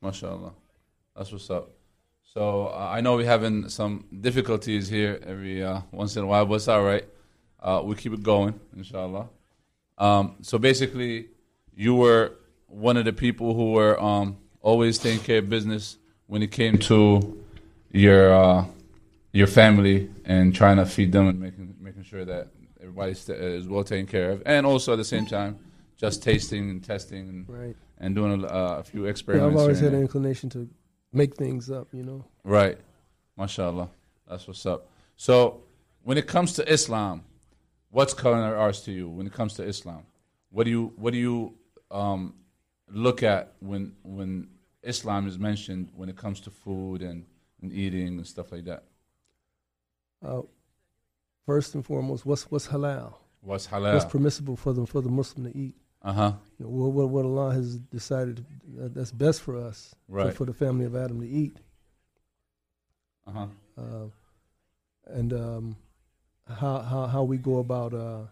MashaAllah. 0.04 0.54
That's 1.16 1.32
what's 1.32 1.50
up. 1.50 1.72
So 2.34 2.68
uh, 2.68 2.90
I 2.92 3.02
know 3.02 3.16
we're 3.16 3.26
having 3.26 3.70
some 3.70 4.06
difficulties 4.22 4.88
here 4.88 5.20
every 5.26 5.64
uh, 5.64 5.82
once 5.92 6.16
in 6.18 6.24
a 6.24 6.28
while, 6.28 6.46
but 6.46 6.56
it's 6.56 6.68
all 6.68 6.84
right. 6.84 7.06
Uh, 7.60 7.82
we 7.84 7.96
keep 7.96 8.14
it 8.14 8.22
going, 8.22 8.60
inshallah. 8.76 9.28
Um, 9.98 10.36
so 10.42 10.60
basically, 10.60 11.30
you 11.76 11.96
were 11.96 12.34
one 12.68 12.98
of 12.98 13.06
the 13.06 13.14
people 13.14 13.56
who 13.56 13.72
were 13.72 14.00
um, 14.00 14.38
always 14.62 15.00
taking 15.00 15.24
care 15.24 15.40
of 15.40 15.50
business 15.50 15.98
when 16.28 16.42
it 16.44 16.52
came 16.52 16.78
to 16.78 17.44
your 17.92 18.34
uh, 18.34 18.66
your 19.34 19.48
family 19.48 20.10
and 20.26 20.54
trying 20.56 20.78
to 20.78 20.86
feed 20.86 21.12
them 21.12 21.28
and 21.28 21.40
making 21.40 21.76
making 21.80 22.04
sure 22.04 22.24
that 22.26 22.50
everybody 22.80 23.12
is 23.12 23.68
well 23.68 23.84
taken 23.84 24.06
care 24.06 24.32
of, 24.32 24.44
and 24.46 24.66
also 24.66 24.94
at 24.94 24.98
the 24.98 25.04
same 25.06 25.26
time, 25.26 25.58
just 25.98 26.22
tasting 26.24 26.70
and 26.70 26.84
testing 26.84 27.28
and, 27.30 27.50
Right. 27.50 27.76
and 27.98 28.14
doing 28.16 28.44
a, 28.44 28.48
uh, 28.48 28.78
a 28.80 28.84
few 28.84 29.06
Yeah, 29.06 29.10
experiments. 29.10 29.56
I've 29.56 29.62
always 29.62 29.80
had 29.80 29.94
an 29.94 30.02
inclination 30.02 30.50
to 30.52 30.70
make 31.12 31.36
things 31.36 31.72
up, 31.72 31.88
you 31.94 32.04
know. 32.04 32.26
Right. 32.44 32.78
MashaAllah. 33.38 33.90
That's 34.30 34.48
what's 34.48 34.66
up. 34.66 34.90
So, 35.16 35.64
when 36.04 36.18
it 36.18 36.28
comes 36.28 36.54
to 36.54 36.72
Islam, 36.72 37.24
what's 37.90 38.14
culinary 38.14 38.56
arts 38.56 38.82
to 38.82 38.92
you? 38.92 39.10
When 39.10 39.26
it 39.28 39.34
comes 39.34 39.54
to 39.56 39.64
Islam, 39.64 40.04
what 40.50 40.66
do 40.66 40.70
you 40.70 40.94
what 40.98 41.14
do 41.14 41.20
you 41.20 41.54
um, 41.92 42.34
look 42.90 43.24
at 43.24 43.54
when 43.60 43.94
when 44.04 44.50
Islam 44.88 45.28
is 45.28 45.38
mentioned 45.38 45.90
when 45.96 46.10
it 46.10 46.16
comes 46.16 46.40
to 46.42 46.50
food 46.50 47.02
and, 47.02 47.26
and 47.62 47.72
eating 47.74 48.18
and 48.18 48.26
stuff 48.28 48.52
like 48.52 48.66
that? 48.66 48.84
Uh, 50.26 50.42
first 51.46 51.76
and 51.76 51.86
foremost, 51.86 52.26
what's 52.26 52.50
what's 52.52 52.68
halal? 52.68 53.14
What's 53.42 53.68
halal? 53.68 53.94
What's 53.94 54.06
permissible 54.06 54.56
for 54.56 54.74
the 54.74 54.86
for 54.86 55.02
the 55.02 55.10
Muslim 55.10 55.52
to 55.52 55.58
eat? 55.58 55.76
Uh 56.02 56.14
huh. 56.14 56.32
You 56.58 56.66
know, 56.66 56.72
what, 56.72 56.92
what 56.94 57.10
what 57.10 57.26
Allah 57.26 57.54
has 57.54 57.78
decided 57.78 58.46
that 58.78 58.94
that's 58.96 59.12
best 59.12 59.42
for 59.42 59.58
us, 59.58 59.94
for, 60.08 60.16
Right. 60.16 60.34
for 60.34 60.46
the 60.46 60.54
family 60.54 60.86
of 60.86 60.96
Adam 60.96 61.20
to 61.22 61.28
eat, 61.28 61.58
Uh 63.28 63.32
huh. 63.32 63.48
uh, 63.78 64.06
and 65.08 65.34
um, 65.34 65.76
how 66.48 66.80
how 66.80 67.08
how 67.08 67.24
we 67.24 67.38
go 67.38 67.60
about 67.60 67.94
uh, 67.94 68.24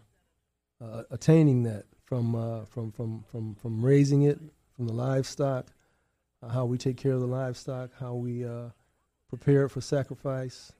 uh, 0.80 1.02
attaining 1.10 1.62
that 1.64 1.84
from 2.04 2.34
uh, 2.34 2.64
from 2.64 2.90
from 2.92 3.24
from 3.30 3.54
from 3.54 3.84
raising 3.84 4.22
it 4.22 4.38
from 4.74 4.86
the 4.86 4.92
livestock, 4.92 5.66
uh, 5.66 5.72
how 6.48 6.64
we 6.64 6.78
take 6.78 6.96
care 6.96 7.12
of 7.12 7.20
the 7.20 7.26
livestock, 7.26 7.90
how 7.98 8.14
we 8.14 8.44
uh, 8.44 8.70
prepare 9.28 9.64
it 9.64 9.70
for 9.70 9.80
sacrifice, 9.80 10.72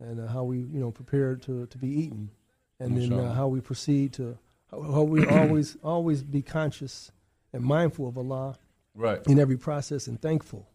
and 0.00 0.20
uh, 0.20 0.26
how 0.26 0.44
we 0.44 0.58
you 0.58 0.80
know 0.80 0.90
prepare 0.90 1.32
it 1.32 1.42
to 1.42 1.66
to 1.66 1.78
be 1.78 1.88
eaten, 1.88 2.30
and 2.78 2.96
then 2.96 3.12
uh, 3.12 3.32
how 3.34 3.48
we 3.48 3.60
proceed 3.60 4.12
to 4.14 4.38
how, 4.70 4.82
how 4.82 5.02
we 5.02 5.26
always 5.26 5.76
always 5.82 6.22
be 6.22 6.42
conscious 6.42 7.10
and 7.52 7.62
mindful 7.64 8.08
of 8.08 8.16
Allah 8.18 8.56
Right. 8.94 9.24
in 9.28 9.38
every 9.38 9.56
process 9.56 10.08
and 10.08 10.20
thankful 10.20 10.66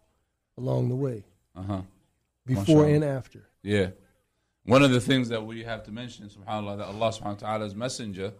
along 0.58 0.88
the 0.90 0.96
way, 0.96 1.26
Uh 1.56 1.64
huh. 1.64 1.82
before 2.46 2.86
and 2.86 3.04
after. 3.04 3.50
Yeah. 3.62 3.90
One 4.64 4.84
of 4.84 4.92
the 4.92 5.02
things 5.02 5.30
that 5.30 5.46
we 5.46 5.64
have 5.64 5.84
to 5.84 5.92
mention, 5.92 6.28
subhanAllah, 6.30 6.78
that 6.78 6.88
Allah 6.88 7.10
subhanahu 7.12 7.42
wa 7.42 7.48
ta'ala's 7.48 7.76
messenger 7.76 8.34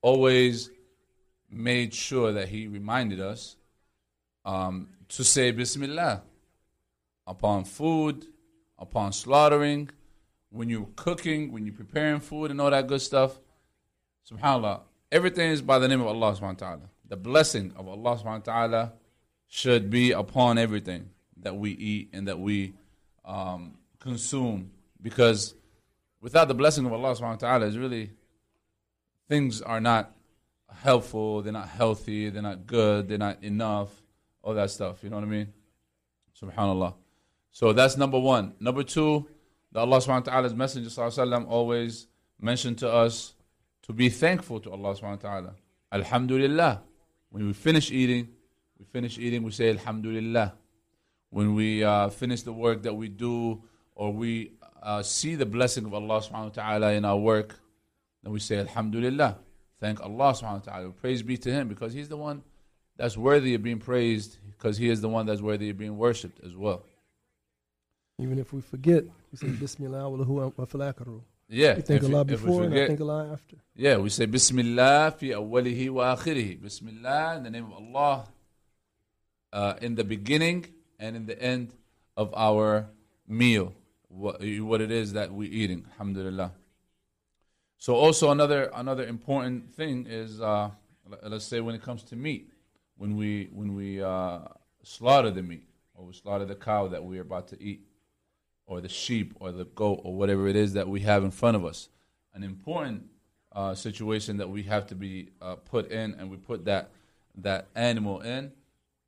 always 0.00 0.70
made 1.50 1.92
sure 1.92 2.32
that 2.32 2.48
he 2.48 2.66
reminded 2.68 3.20
us 3.20 3.56
um, 4.46 4.88
to 5.08 5.24
say 5.24 5.50
Bismillah 5.50 6.22
upon 7.26 7.64
food, 7.64 8.26
upon 8.78 9.12
slaughtering, 9.12 9.90
when 10.50 10.70
you're 10.70 10.88
cooking, 10.96 11.52
when 11.52 11.66
you're 11.66 11.74
preparing 11.74 12.20
food 12.20 12.50
and 12.50 12.60
all 12.60 12.70
that 12.70 12.86
good 12.86 13.02
stuff. 13.02 13.38
SubhanAllah, 14.30 14.80
everything 15.12 15.50
is 15.50 15.60
by 15.60 15.78
the 15.78 15.88
name 15.88 16.00
of 16.00 16.06
Allah 16.06 16.34
subhanahu 16.34 16.60
wa 16.60 16.68
ta'ala. 16.68 16.90
The 17.08 17.16
blessing 17.16 17.72
of 17.76 17.88
Allah 17.88 18.16
subhanahu 18.16 18.46
wa 18.46 18.52
ta'ala 18.52 18.92
should 19.48 19.90
be 19.90 20.12
upon 20.12 20.58
everything 20.58 21.10
that 21.42 21.56
we 21.56 21.72
eat 21.72 22.10
and 22.12 22.26
that 22.28 22.38
we 22.38 22.74
um, 23.24 23.74
consume 23.98 24.70
because 25.02 25.54
without 26.20 26.48
the 26.48 26.54
blessing 26.54 26.86
of 26.86 26.92
Allah 26.92 27.14
subhanahu 27.14 27.42
wa 27.42 27.48
ta'ala, 27.48 27.66
it's 27.66 27.76
really 27.76 28.10
things 29.28 29.60
are 29.62 29.80
not 29.80 30.12
helpful, 30.72 31.42
they're 31.42 31.52
not 31.52 31.68
healthy, 31.68 32.30
they're 32.30 32.42
not 32.42 32.66
good, 32.66 33.08
they're 33.08 33.18
not 33.18 33.42
enough, 33.42 33.90
all 34.46 34.54
that 34.54 34.70
stuff. 34.70 35.02
You 35.02 35.10
know 35.10 35.16
what 35.16 35.24
I 35.24 35.28
mean? 35.28 35.52
Subhanallah. 36.40 36.94
So 37.50 37.72
that's 37.72 37.96
number 37.96 38.18
one. 38.18 38.54
Number 38.60 38.84
two, 38.84 39.26
the 39.72 39.80
Allah 39.80 39.98
subhanahu 39.98 40.26
wa 40.26 40.32
ta'ala's 40.32 40.54
messenger 40.54 40.88
wasallam 40.88 41.48
always 41.48 42.06
mentioned 42.40 42.78
to 42.78 42.88
us 42.90 43.34
to 43.82 43.92
be 43.92 44.08
thankful 44.08 44.60
to 44.60 44.70
Allah 44.70 44.94
subhanahu 44.94 45.24
wa 45.24 45.30
ta'ala. 45.30 45.54
Alhamdulillah. 45.90 46.82
When 47.30 47.48
we 47.48 47.52
finish 47.54 47.90
eating, 47.90 48.28
we 48.78 48.84
finish 48.84 49.18
eating, 49.18 49.42
we 49.42 49.50
say 49.50 49.70
Alhamdulillah. 49.70 50.54
When 51.30 51.54
we 51.56 51.82
uh, 51.82 52.08
finish 52.10 52.42
the 52.42 52.52
work 52.52 52.84
that 52.84 52.94
we 52.94 53.08
do, 53.08 53.64
or 53.96 54.12
we 54.12 54.52
uh, 54.80 55.02
see 55.02 55.34
the 55.34 55.46
blessing 55.46 55.86
of 55.86 55.92
Allah 55.92 56.20
subhanahu 56.20 56.56
wa 56.56 56.62
ta'ala 56.62 56.92
in 56.92 57.04
our 57.04 57.18
work, 57.18 57.58
then 58.22 58.32
we 58.32 58.38
say 58.38 58.58
Alhamdulillah. 58.58 59.38
Thank 59.80 60.00
Allah 60.00 60.32
subhanahu 60.34 60.66
wa 60.66 60.72
ta'ala. 60.72 60.90
Praise 60.90 61.22
be 61.22 61.36
to 61.38 61.50
Him 61.50 61.66
because 61.66 61.92
He's 61.92 62.08
the 62.08 62.16
one 62.16 62.42
that's 62.96 63.16
worthy 63.16 63.54
of 63.54 63.62
being 63.62 63.78
praised, 63.78 64.38
because 64.50 64.76
He 64.76 64.88
is 64.88 65.00
the 65.00 65.08
one 65.08 65.26
that's 65.26 65.42
worthy 65.42 65.70
of 65.70 65.78
being 65.78 65.96
worshipped 65.96 66.44
as 66.44 66.54
well. 66.56 66.84
Even 68.18 68.38
if 68.38 68.52
we 68.52 68.60
forget, 68.60 69.04
we 69.30 69.38
say 69.38 69.48
Bismillah 69.48 70.08
wa 70.08 70.16
lahu 70.16 70.52
wa 70.56 70.64
fil. 70.64 71.22
Yeah. 71.48 71.76
We 71.76 71.98
Allah 71.98 72.22
if 72.22 72.26
we 72.28 72.34
before 72.34 72.64
and 72.64 72.72
I 72.74 72.76
forget- 72.76 72.88
thank 72.88 73.00
Allah 73.00 73.32
after. 73.32 73.56
Yeah, 73.74 73.98
we 73.98 74.08
say 74.08 74.26
Bismillah 74.26 75.12
fi 75.12 75.28
awwalihi 75.30 75.90
wa 75.90 76.16
akhirihi. 76.16 76.60
Bismillah 76.60 77.36
in 77.36 77.42
the 77.44 77.50
name 77.50 77.66
of 77.66 77.72
Allah 77.72 78.24
uh, 79.52 79.74
in 79.80 79.94
the 79.94 80.04
beginning 80.04 80.66
and 80.98 81.14
in 81.14 81.26
the 81.26 81.40
end 81.40 81.74
of 82.16 82.32
our 82.34 82.88
meal. 83.28 83.74
What, 84.08 84.40
what 84.42 84.80
it 84.80 84.90
is 84.90 85.12
that 85.12 85.30
we're 85.32 85.52
eating. 85.52 85.84
Alhamdulillah. 85.92 86.52
So 87.78 87.94
also 87.94 88.30
another 88.30 88.70
another 88.74 89.06
important 89.06 89.74
thing 89.74 90.06
is 90.08 90.40
uh, 90.40 90.70
let's 91.22 91.44
say 91.44 91.60
when 91.60 91.74
it 91.74 91.82
comes 91.82 92.02
to 92.04 92.16
meat, 92.16 92.50
when 92.96 93.16
we 93.16 93.48
when 93.52 93.74
we 93.74 94.02
uh, 94.02 94.40
slaughter 94.82 95.30
the 95.30 95.42
meat 95.42 95.66
or 95.94 96.06
we 96.06 96.12
slaughter 96.12 96.44
the 96.44 96.54
cow 96.54 96.88
that 96.88 97.04
we 97.04 97.18
are 97.18 97.22
about 97.22 97.48
to 97.48 97.62
eat, 97.62 97.86
or 98.66 98.80
the 98.80 98.88
sheep 98.88 99.34
or 99.40 99.52
the 99.52 99.64
goat 99.64 100.00
or 100.04 100.14
whatever 100.14 100.46
it 100.48 100.56
is 100.56 100.74
that 100.74 100.88
we 100.88 101.00
have 101.00 101.24
in 101.24 101.30
front 101.30 101.56
of 101.56 101.64
us, 101.64 101.88
an 102.34 102.42
important 102.42 103.04
uh, 103.52 103.74
situation 103.74 104.36
that 104.36 104.48
we 104.48 104.62
have 104.64 104.86
to 104.86 104.94
be 104.94 105.30
uh, 105.40 105.54
put 105.54 105.90
in, 105.90 106.14
and 106.14 106.30
we 106.30 106.36
put 106.36 106.64
that 106.64 106.90
that 107.38 107.68
animal 107.74 108.20
in, 108.20 108.52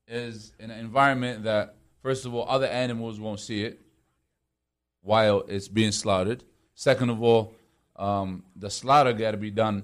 is 0.06 0.52
in 0.58 0.70
an 0.70 0.78
environment 0.78 1.44
that 1.44 1.74
first 2.02 2.24
of 2.24 2.34
all 2.34 2.46
other 2.48 2.66
animals 2.66 3.18
won't 3.18 3.40
see 3.40 3.64
it 3.64 3.80
while 5.02 5.44
it's 5.48 5.68
being 5.68 5.92
slaughtered. 5.92 6.44
Second 6.74 7.10
of 7.10 7.22
all, 7.22 7.54
um, 7.96 8.44
the 8.54 8.70
slaughter 8.70 9.12
got 9.12 9.32
to 9.32 9.36
be 9.36 9.50
done 9.50 9.82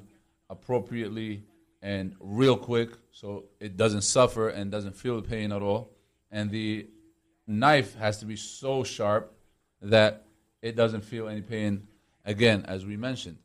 appropriately 0.50 1.42
and 1.82 2.14
real 2.20 2.56
quick 2.56 2.90
so 3.14 3.44
it 3.60 3.76
doesn't 3.76 4.02
suffer 4.02 4.48
and 4.48 4.72
doesn't 4.72 4.96
feel 4.96 5.20
the 5.20 5.28
pain 5.28 5.52
at 5.52 5.62
all. 5.62 5.92
And 6.32 6.50
the 6.50 6.88
knife 7.46 7.94
has 7.94 8.18
to 8.18 8.26
be 8.26 8.34
so 8.34 8.82
sharp 8.82 9.32
that 9.82 10.26
it 10.60 10.74
doesn't 10.74 11.02
feel 11.02 11.28
any 11.28 11.40
pain 11.40 11.86
again, 12.24 12.64
as 12.66 12.84
we 12.84 12.96
mentioned. 12.96 13.38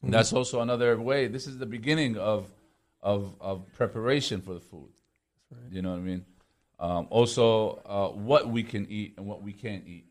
And 0.00 0.14
that's 0.14 0.32
also 0.32 0.60
another 0.60 0.96
way. 1.00 1.26
This 1.26 1.48
is 1.48 1.58
the 1.58 1.66
beginning 1.66 2.16
of 2.16 2.46
of, 3.02 3.34
of 3.40 3.64
preparation 3.74 4.40
for 4.40 4.54
the 4.54 4.60
food. 4.60 4.90
right. 5.50 5.72
You 5.72 5.82
know 5.82 5.90
what 5.90 5.98
I 5.98 6.02
mean? 6.02 6.24
Um, 6.80 7.06
also, 7.10 7.80
uh, 7.84 8.08
what 8.08 8.48
we 8.48 8.62
can 8.62 8.86
eat 8.90 9.14
and 9.16 9.26
what 9.26 9.42
we 9.42 9.52
can't 9.52 9.86
eat. 9.86 10.06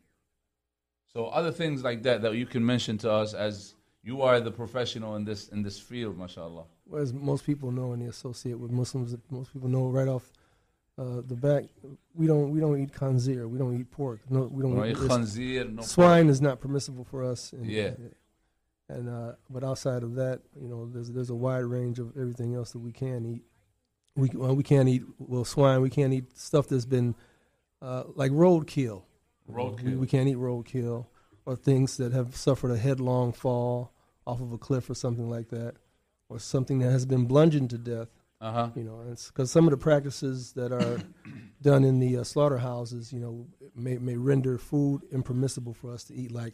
So 1.13 1.27
other 1.27 1.51
things 1.51 1.83
like 1.83 2.03
that 2.03 2.21
that 2.21 2.33
you 2.35 2.45
can 2.45 2.65
mention 2.65 2.97
to 2.99 3.11
us 3.11 3.33
as 3.33 3.75
you 4.03 4.21
are 4.21 4.39
the 4.39 4.51
professional 4.51 5.15
in 5.15 5.25
this 5.25 5.49
in 5.49 5.63
this 5.63 5.79
field, 5.79 6.17
mashallah. 6.17 6.65
Well, 6.85 7.01
as 7.01 7.13
most 7.13 7.45
people 7.45 7.71
know 7.71 7.91
and 7.91 8.01
they 8.01 8.07
associate 8.07 8.59
with 8.59 8.71
Muslims, 8.71 9.15
most 9.29 9.53
people 9.53 9.69
know 9.69 9.87
right 9.87 10.07
off 10.07 10.31
uh, 10.97 11.21
the 11.27 11.35
back, 11.35 11.65
we 12.15 12.25
don't 12.25 12.49
we 12.51 12.59
don't 12.59 12.81
eat 12.81 12.91
khanzir, 12.91 13.47
we 13.47 13.59
don't 13.59 13.79
eat 13.79 13.91
pork. 13.91 14.21
No, 14.29 14.49
we 14.51 14.63
don't. 14.63 14.83
Eat, 14.85 14.95
Khanzir, 14.95 15.73
no 15.73 15.81
swine 15.83 16.27
is 16.27 16.41
not 16.41 16.59
permissible 16.59 17.03
for 17.03 17.23
us. 17.23 17.53
And, 17.53 17.65
Yeah. 17.65 17.91
And 18.89 19.09
uh, 19.09 19.33
but 19.49 19.63
outside 19.63 20.01
of 20.01 20.15
that, 20.15 20.39
you 20.59 20.69
know, 20.69 20.89
there's 20.91 21.11
there's 21.11 21.29
a 21.29 21.35
wide 21.35 21.65
range 21.65 21.99
of 21.99 22.17
everything 22.17 22.55
else 22.55 22.71
that 22.71 22.79
we 22.79 22.93
can 22.93 23.25
eat. 23.25 23.43
We 24.15 24.29
well, 24.33 24.55
we 24.55 24.63
can't 24.63 24.87
eat 24.87 25.03
well 25.19 25.43
swine. 25.43 25.81
We 25.81 25.89
can't 25.89 26.13
eat 26.13 26.37
stuff 26.37 26.67
that's 26.67 26.85
been 26.85 27.13
uh, 27.81 28.05
like 28.15 28.31
roadkill. 28.31 29.03
Roadkill. 29.51 29.83
We, 29.83 29.95
we 29.97 30.07
can't 30.07 30.29
eat 30.29 30.37
roadkill 30.37 31.05
or 31.47 31.55
things 31.55 31.95
that 31.95 32.11
have 32.11 32.35
suffered 32.35 32.71
a 32.71 32.77
headlong 32.77 33.31
fall 33.31 33.93
off 34.25 34.41
of 34.41 34.51
a 34.51 34.57
cliff 34.57 34.89
or 34.89 34.93
something 34.93 35.29
like 35.29 35.47
that, 35.49 35.75
or 36.27 36.37
something 36.39 36.79
that 36.79 36.91
has 36.91 37.05
been 37.05 37.25
bludgeoned 37.25 37.69
to 37.69 37.77
death. 37.77 38.09
Uh 38.41 38.51
huh. 38.51 38.69
You 38.75 38.83
know, 38.83 39.01
because 39.27 39.49
some 39.49 39.63
of 39.65 39.71
the 39.71 39.77
practices 39.77 40.51
that 40.53 40.71
are 40.73 40.99
done 41.61 41.85
in 41.85 41.99
the 41.99 42.17
uh, 42.17 42.23
slaughterhouses, 42.25 43.13
you 43.13 43.19
know, 43.21 43.47
may 43.73 43.97
may 43.97 44.17
render 44.17 44.57
food 44.57 45.03
impermissible 45.11 45.73
for 45.73 45.91
us 45.93 46.03
to 46.05 46.13
eat. 46.13 46.31
Like 46.31 46.53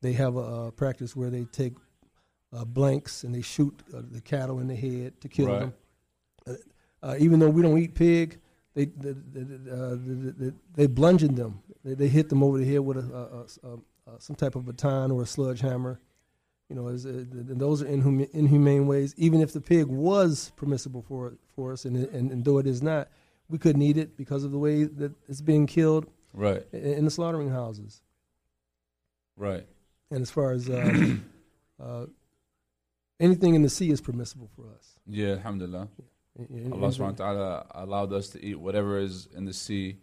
they 0.00 0.12
have 0.14 0.34
a, 0.36 0.40
a 0.68 0.72
practice 0.72 1.14
where 1.14 1.30
they 1.30 1.44
take 1.44 1.74
uh, 2.52 2.64
blanks 2.64 3.22
and 3.22 3.32
they 3.34 3.42
shoot 3.42 3.80
uh, 3.96 4.02
the 4.10 4.20
cattle 4.20 4.58
in 4.58 4.66
the 4.66 4.74
head 4.76 5.20
to 5.20 5.28
kill 5.28 5.46
Right. 5.46 5.60
them. 5.60 5.74
Uh, 6.46 6.52
uh, 7.04 7.14
even 7.18 7.38
though 7.38 7.48
we 7.48 7.62
don't 7.62 7.78
eat 7.78 7.94
pig, 7.94 8.40
they 8.74 8.86
they, 8.86 9.12
they, 9.12 9.70
uh, 9.70 9.96
they, 10.04 10.30
they, 10.46 10.52
they 10.74 10.86
bludgeon 10.88 11.36
them. 11.36 11.62
They, 11.84 11.94
they 11.94 12.08
hit 12.08 12.28
them 12.28 12.42
over 12.42 12.58
the 12.58 12.64
head 12.70 12.80
with 12.80 12.96
a, 12.98 13.46
a, 13.64 13.68
a, 13.68 13.78
a, 14.06 14.20
some 14.20 14.36
type 14.36 14.54
of 14.54 14.64
baton 14.66 15.10
or 15.10 15.22
a 15.22 15.26
sledgehammer. 15.26 16.00
You 16.68 16.76
know, 16.76 16.88
as, 16.88 17.04
uh, 17.04 17.24
those 17.30 17.82
are 17.82 17.86
inhum- 17.86 18.30
inhumane 18.32 18.86
ways. 18.86 19.14
Even 19.18 19.40
if 19.40 19.52
the 19.52 19.60
pig 19.60 19.86
was 19.86 20.52
permissible 20.56 21.02
for 21.02 21.34
for 21.54 21.72
us, 21.72 21.84
and, 21.84 21.96
and 21.96 22.30
and 22.30 22.44
though 22.44 22.58
it 22.58 22.66
is 22.66 22.82
not, 22.82 23.08
we 23.50 23.58
couldn't 23.58 23.82
eat 23.82 23.98
it 23.98 24.16
because 24.16 24.42
of 24.44 24.52
the 24.52 24.58
way 24.58 24.84
that 24.84 25.12
it's 25.28 25.42
being 25.42 25.66
killed 25.66 26.06
Right. 26.32 26.62
in, 26.72 26.80
in 26.84 27.04
the 27.04 27.10
slaughtering 27.10 27.50
houses. 27.50 28.00
Right. 29.36 29.66
And 30.10 30.22
as 30.22 30.30
far 30.30 30.52
as 30.52 30.70
uh, 30.70 31.16
uh, 31.82 32.06
anything 33.20 33.54
in 33.54 33.62
the 33.62 33.68
sea 33.68 33.90
is 33.90 34.00
permissible 34.00 34.48
for 34.56 34.64
us. 34.78 34.94
Yeah. 35.06 35.32
Alhamdulillah. 35.34 35.88
And- 36.38 36.72
Allah 36.72 36.88
subhanahu 36.88 37.18
wa 37.20 37.32
ta'ala 37.32 37.66
allowed 37.72 38.12
us 38.14 38.28
to 38.30 38.42
eat 38.42 38.58
whatever 38.58 38.98
is 38.98 39.28
in 39.36 39.44
the 39.44 39.52
sea, 39.52 39.98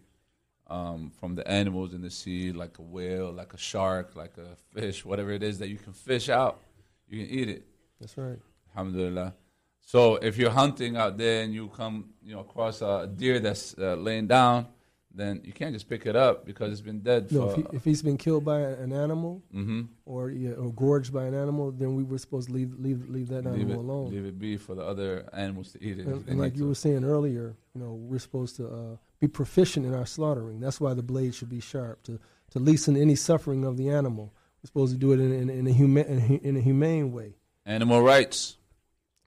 um, 0.70 1.12
from 1.20 1.36
the 1.36 1.48
animals 1.48 1.94
in 1.94 2.02
the 2.02 2.10
sea, 2.10 2.52
like 2.52 2.78
a 2.80 2.82
whale, 2.82 3.32
like 3.32 3.54
a 3.54 3.58
shark, 3.58 4.16
like 4.16 4.38
a 4.38 4.56
fish, 4.74 5.04
whatever 5.06 5.32
it 5.32 5.44
is 5.44 5.60
that 5.60 5.70
you 5.70 5.78
can 5.78 5.94
fish 5.94 6.30
out, 6.30 6.60
you 7.08 7.26
can 7.26 7.34
eat 7.34 7.50
it. 7.50 7.66
That's 8.00 8.18
right. 8.18 8.40
Alhamdulillah. 8.76 9.34
So 9.82 10.16
if 10.18 10.38
you're 10.38 10.52
hunting 10.52 10.96
out 10.98 11.18
there 11.18 11.42
and 11.44 11.54
you 11.54 11.70
come, 11.70 12.10
you 12.24 12.34
know, 12.36 12.42
across 12.42 12.82
a 12.82 13.10
deer 13.14 13.40
that's 13.40 13.76
uh, 13.78 13.96
laying 13.96 14.28
down, 14.28 14.68
then 15.12 15.42
you 15.44 15.52
can't 15.52 15.74
just 15.74 15.90
pick 15.90 16.06
it 16.06 16.16
up 16.16 16.46
because 16.46 16.72
it's 16.72 16.82
been 16.82 17.00
dead 17.00 17.32
No, 17.32 17.50
for. 17.50 17.50
if, 17.50 17.56
he, 17.72 17.76
if 17.78 17.84
he's 17.84 18.04
been 18.04 18.16
killed 18.16 18.46
by 18.46 18.60
an 18.60 18.94
animal 18.94 19.42
hmm 19.52 19.82
or 20.06 20.30
yeah, 20.30 20.52
or 20.52 20.72
gorged 20.72 21.12
by 21.12 21.26
an 21.26 21.34
animal, 21.34 21.72
then 21.72 21.96
we 21.96 22.04
were 22.04 22.20
supposed 22.20 22.50
to 22.50 22.54
leave 22.54 22.76
leave 22.78 23.10
leave 23.10 23.28
that 23.30 23.44
leave 23.46 23.56
animal 23.56 23.74
it, 23.74 23.78
alone. 23.78 24.12
leave 24.12 24.26
it 24.26 24.38
be 24.38 24.56
for 24.56 24.76
the 24.76 24.84
other 24.84 25.28
animals 25.34 25.72
to 25.72 25.84
eat 25.84 25.98
it. 25.98 26.06
And, 26.06 26.28
and 26.28 26.40
like 26.40 26.54
you 26.56 26.62
to. 26.62 26.68
were 26.68 26.76
saying 26.76 27.04
earlier, 27.04 27.56
you 27.74 27.82
know, 27.82 27.94
we're 27.94 28.20
supposed 28.20 28.56
to 28.58 28.68
uh, 28.68 28.96
be 29.20 29.28
proficient 29.28 29.86
in 29.86 29.94
our 29.94 30.06
slaughtering. 30.06 30.60
That's 30.60 30.80
why 30.80 30.94
the 30.94 31.04
blade 31.04 31.36
should 31.36 31.50
be 31.50 31.60
sharp 31.60 32.04
to 32.04 32.20
to 32.52 32.60
lessen 32.60 32.98
any 32.98 33.16
suffering 33.16 33.64
of 33.64 33.78
the 33.78 33.90
animal. 33.90 34.34
We're 34.62 34.68
supposed 34.68 34.94
to 34.94 34.98
do 35.00 35.12
it 35.12 35.20
in, 35.20 35.32
in, 35.32 35.50
in 35.50 35.68
a 35.68 35.72
huma- 35.74 36.42
in, 36.44 36.58
a- 36.58 36.62
humane 36.62 37.12
way. 37.12 37.36
Animal 37.66 38.02
rights. 38.02 38.58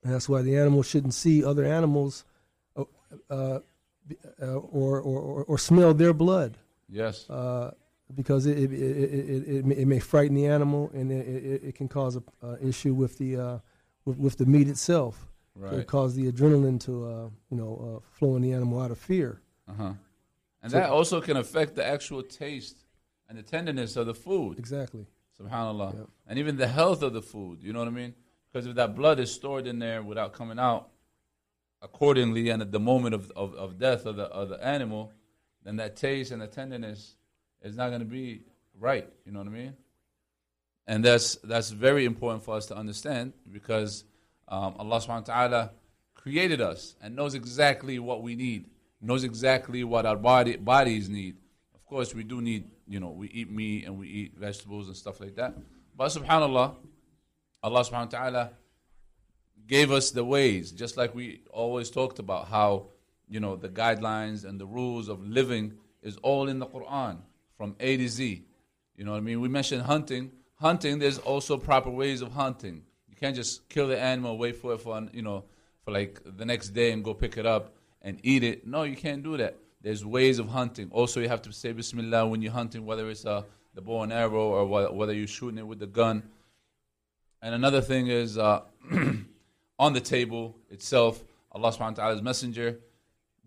And 0.03 0.13
that's 0.13 0.29
why 0.29 0.43
the 0.43 0.57
animal 0.59 0.83
shouldn't 0.83 1.15
see 1.15 1.45
other 1.45 1.65
animals 1.65 2.25
uh, 2.77 2.85
uh, 3.31 3.61
uh, 4.43 4.47
or, 4.47 5.01
or, 5.01 5.21
or, 5.21 5.45
or 5.45 5.59
smell 5.59 5.95
their 5.95 6.13
blood 6.13 6.59
Yes. 6.89 7.31
uh, 7.31 7.71
because 8.13 8.45
it, 8.47 8.59
it, 8.59 8.73
it, 8.73 8.77
it, 8.77 9.49
it, 9.59 9.65
may, 9.65 9.77
it 9.77 9.87
may 9.87 10.01
frighten 10.01 10.35
the 10.35 10.47
animal 10.47 10.91
and 10.93 11.13
it, 11.13 11.27
it, 11.29 11.65
it 11.69 11.75
can 11.77 11.87
cause 11.89 12.17
a 12.17 12.23
uh, 12.45 12.57
issue 12.61 12.93
with 12.93 13.17
the, 13.19 13.37
uh, 13.37 13.59
with, 14.05 14.19
with 14.19 14.37
the 14.39 14.47
meat 14.47 14.69
itself. 14.69 15.29
Right. 15.55 15.75
It 15.75 15.87
cause 15.87 16.17
the 16.17 16.31
adrenaline 16.33 16.81
to 16.87 17.05
uh, 17.07 17.29
you 17.51 17.57
know 17.57 18.03
uh, 18.03 18.09
flow 18.19 18.35
in 18.37 18.43
the 18.43 18.53
animal 18.53 18.81
out 18.81 18.91
of 18.91 18.99
fear. 18.99 19.41
Uh 19.73 19.83
huh. 19.83 19.93
And 20.63 20.71
So- 20.71 20.79
that 20.79 20.91
also 20.91 21.21
can 21.21 21.37
affect 21.37 21.75
the 21.75 21.85
actual 21.85 22.23
taste 22.23 22.85
and 23.29 23.39
the 23.39 23.43
tenderness 23.43 23.97
of 23.97 24.07
the 24.07 24.15
food. 24.15 24.59
Exactly. 24.59 25.07
Subhanallah. 25.41 25.95
Yep. 25.99 26.09
And 26.29 26.39
even 26.39 26.57
the 26.57 26.69
health 26.69 27.03
of 27.03 27.13
the 27.15 27.23
food. 27.23 27.63
You 27.63 27.73
know 27.73 27.79
what 27.79 27.89
I 27.89 27.93
mean? 27.93 28.15
Because 28.53 28.67
if 28.67 28.75
that 28.77 28.95
blood 28.95 29.19
is 29.19 29.33
stored 29.33 29.67
in 29.67 29.79
there 29.79 30.03
without 30.03 30.35
coming 30.35 30.59
out 30.59 30.89
accordingly 31.81 32.51
and 32.51 32.63
at 32.63 32.71
the 32.71 32.79
moment 32.79 33.15
of, 33.15 33.31
of, 33.35 33.55
of 33.55 33.79
death 33.79 34.07
of 34.07 34.17
the, 34.17 34.25
of 34.25 34.51
the 34.51 34.63
animal, 34.65 35.11
then 35.65 35.77
that 35.77 35.97
taste 35.97 36.31
and 36.31 36.43
the 36.43 36.47
tenderness 36.47 37.17
is 37.63 37.77
not 37.77 37.89
going 37.89 38.01
to 38.01 38.07
be 38.07 38.43
right. 38.79 39.09
You 39.25 39.33
know 39.33 39.39
what 39.39 39.49
I 39.49 39.53
mean? 39.53 39.77
And 40.87 41.05
that's, 41.05 41.37
that's 41.37 41.71
very 41.71 42.05
important 42.05 42.45
for 42.45 42.57
us 42.57 42.67
to 42.67 42.77
understand 42.77 43.33
because 43.51 44.05
um, 44.49 44.75
Allah 44.79 44.99
subhanahu 45.01 45.29
wa 45.29 45.35
ta'ala 45.35 45.71
created 46.15 46.61
us 46.61 46.95
and 47.01 47.17
knows 47.17 47.35
exactly 47.35 47.99
what 47.99 48.23
we 48.23 48.35
need, 48.35 48.67
knows 49.03 49.25
exactly 49.25 49.83
what 49.85 50.07
our 50.07 50.17
body, 50.17 50.57
bodies 50.57 51.09
need. 51.09 51.37
Of 51.75 51.85
course, 51.85 52.15
we 52.15 52.23
do 52.23 52.41
need, 52.41 52.71
you 52.87 53.01
know, 53.01 53.11
we 53.11 53.29
eat 53.29 53.51
meat 53.51 53.85
and 53.85 53.99
we 53.99 54.07
eat 54.07 54.39
vegetables 54.39 54.87
and 54.87 54.97
stuff 54.97 55.21
like 55.21 55.35
that. 55.35 55.55
But 55.97 56.09
subhanAllah, 56.09 56.77
Allah 57.63 57.81
subhanahu 57.81 58.13
wa 58.13 58.19
ta'ala 58.19 58.51
gave 59.67 59.91
us 59.91 60.13
the 60.13 60.25
ways, 60.25 60.71
just 60.71 60.97
like 60.97 61.15
we 61.15 61.43
always 61.51 61.91
talked 61.91 62.19
about 62.19 62.49
how, 62.49 62.87
you 63.29 63.41
know, 63.41 63.57
the 63.57 63.69
guidelines 63.69 64.45
and 64.45 64.61
the 64.61 64.67
rules 64.67 65.09
of 65.09 65.27
living 65.27 65.75
is 66.03 66.17
all 66.19 66.49
in 66.49 66.59
the 66.59 66.67
Quran 66.67 67.19
from 67.57 67.75
A 67.81 67.97
to 67.97 68.09
Z. 68.09 68.45
You 68.97 69.05
know 69.05 69.13
what 69.13 69.19
I 69.19 69.21
mean? 69.21 69.41
We 69.41 69.49
mentioned 69.49 69.83
hunting. 69.83 70.31
Hunting, 70.55 71.01
there's 71.01 71.19
also 71.19 71.57
proper 71.57 71.91
ways 71.91 72.23
of 72.23 72.33
hunting. 72.33 72.83
You 73.09 73.17
can't 73.17 73.35
just 73.35 73.69
kill 73.69 73.89
the 73.89 74.01
animal, 74.01 74.39
wait 74.39 74.57
for 74.57 74.75
it 74.75 74.81
for, 74.81 75.09
you 75.13 75.23
know, 75.23 75.45
for 75.85 75.91
like 75.91 76.21
the 76.25 76.45
next 76.45 76.69
day 76.69 76.93
and 76.93 77.03
go 77.03 77.15
pick 77.15 77.37
it 77.37 77.47
up 77.47 77.75
and 78.03 78.21
eat 78.23 78.43
it. 78.45 78.67
No, 78.67 78.83
you 78.83 78.97
can't 78.97 79.23
do 79.23 79.37
that. 79.39 79.57
There's 79.81 80.05
ways 80.05 80.39
of 80.39 80.49
hunting. 80.49 80.91
Also, 80.93 81.21
you 81.21 81.29
have 81.29 81.43
to 81.43 81.53
say 81.53 81.73
Bismillah 81.73 82.27
when 82.27 82.43
you're 82.43 82.53
hunting, 82.53 82.85
whether 82.85 83.09
it's 83.09 83.25
uh, 83.25 83.43
the 83.75 83.81
bow 83.81 84.03
and 84.03 84.13
arrow 84.13 84.51
or 84.51 84.67
wh- 84.67 84.95
whether 84.95 85.13
you're 85.13 85.27
shooting 85.27 85.59
it 85.59 85.67
with 85.67 85.79
the 85.79 85.87
gun. 85.87 86.23
And 87.41 87.55
another 87.55 87.81
thing 87.81 88.09
is 88.09 88.39
uh, 88.39 88.63
on 89.79 89.93
the 89.93 90.01
table 90.01 90.57
itself, 90.71 91.23
Allah 91.51 91.71
subhanahu 91.73 91.99
wa 91.99 92.05
ta'ala's 92.05 92.23
messenger 92.23 92.79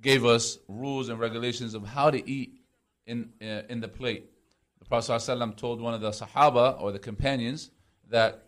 gave 0.01 0.25
us 0.25 0.59
rules 0.67 1.09
and 1.09 1.19
regulations 1.19 1.73
of 1.73 1.85
how 1.85 2.09
to 2.11 2.29
eat 2.29 2.59
in, 3.07 3.29
uh, 3.41 3.61
in 3.69 3.79
the 3.79 3.87
plate. 3.87 4.29
The 4.79 4.85
Prophet 4.85 5.13
ﷺ 5.13 5.55
told 5.55 5.81
one 5.81 5.93
of 5.93 6.01
the 6.01 6.11
Sahaba 6.11 6.79
or 6.81 6.91
the 6.91 6.99
companions 6.99 7.71
that 8.09 8.43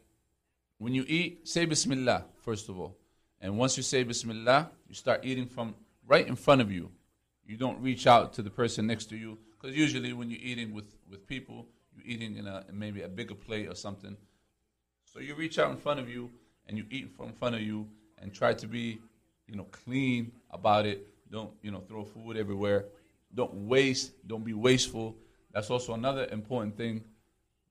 when 0.77 0.93
you 0.93 1.03
eat, 1.07 1.47
say 1.47 1.65
Bismillah, 1.65 2.25
first 2.43 2.69
of 2.69 2.79
all. 2.79 2.95
And 3.41 3.57
once 3.57 3.77
you 3.77 3.83
say 3.83 4.03
Bismillah, 4.03 4.69
you 4.87 4.93
start 4.93 5.21
eating 5.23 5.47
from 5.47 5.73
right 6.07 6.27
in 6.27 6.35
front 6.35 6.61
of 6.61 6.71
you. 6.71 6.89
You 7.45 7.57
don't 7.57 7.81
reach 7.81 8.07
out 8.07 8.33
to 8.33 8.41
the 8.41 8.49
person 8.49 8.87
next 8.87 9.05
to 9.05 9.17
you. 9.17 9.37
Because 9.59 9.75
usually 9.75 10.13
when 10.13 10.29
you're 10.29 10.39
eating 10.41 10.73
with, 10.73 10.95
with 11.09 11.27
people, 11.27 11.67
you're 11.95 12.05
eating 12.15 12.37
in 12.37 12.47
a 12.47 12.65
maybe 12.71 13.01
a 13.01 13.07
bigger 13.07 13.35
plate 13.35 13.67
or 13.67 13.75
something. 13.75 14.15
So 15.05 15.19
you 15.19 15.35
reach 15.35 15.57
out 15.59 15.71
in 15.71 15.77
front 15.77 15.99
of 15.99 16.09
you 16.09 16.29
and 16.67 16.77
you 16.77 16.85
eat 16.89 17.09
from 17.15 17.27
in 17.27 17.33
front 17.33 17.55
of 17.55 17.61
you 17.61 17.87
and 18.19 18.33
try 18.33 18.53
to 18.53 18.67
be, 18.67 18.99
you 19.47 19.55
know, 19.55 19.65
clean 19.71 20.31
about 20.51 20.85
it. 20.85 21.07
Don't, 21.31 21.51
you 21.61 21.71
know, 21.71 21.81
throw 21.81 22.03
food 22.03 22.37
everywhere. 22.37 22.85
Don't 23.33 23.53
waste. 23.67 24.11
Don't 24.27 24.43
be 24.43 24.53
wasteful. 24.53 25.15
That's 25.53 25.69
also 25.69 25.93
another 25.93 26.27
important 26.31 26.77
thing 26.77 27.03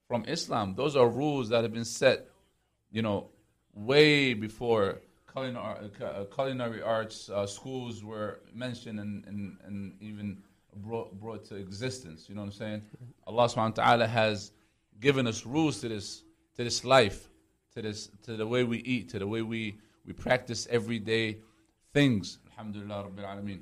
from 0.09 0.25
Islam. 0.27 0.75
Those 0.75 0.97
are 0.97 1.09
rules 1.09 1.49
that 1.51 1.63
have 1.63 1.73
been 1.73 1.85
set, 1.85 2.27
you 2.91 3.03
know, 3.03 3.29
way 3.75 4.35
before 4.35 5.01
culinary, 5.37 5.91
uh, 6.03 6.25
culinary 6.35 6.83
arts 6.83 7.29
uh, 7.29 7.47
schools 7.47 8.03
were 8.03 8.41
mentioned 8.55 8.99
and, 8.99 9.25
and, 9.27 9.59
and 9.67 9.93
even 10.01 10.39
brought, 10.77 11.13
brought 11.21 11.45
to 11.45 11.57
existence. 11.57 12.27
You 12.29 12.35
know 12.35 12.41
what 12.41 12.47
I'm 12.47 12.53
saying? 12.53 12.83
Allah 13.27 13.45
subhanahu 13.45 13.77
wa 13.77 13.85
ta'ala 13.85 14.07
has 14.07 14.53
given 14.99 15.27
us 15.27 15.45
rules 15.45 15.81
to 15.81 15.89
this 15.91 16.23
to 16.57 16.65
this 16.65 16.85
life, 16.85 17.29
to 17.75 17.83
this 17.83 18.09
to 18.23 18.37
the 18.37 18.47
way 18.47 18.65
we 18.65 18.79
eat, 18.79 19.11
to 19.11 19.19
the 19.19 19.27
way 19.27 19.43
we, 19.43 19.79
we 20.07 20.15
practice 20.15 20.67
everyday 20.71 21.37
things. 21.93 22.39
Alhamdulillah 22.53 23.05
Rabbil 23.11 23.27
Alameen. 23.27 23.61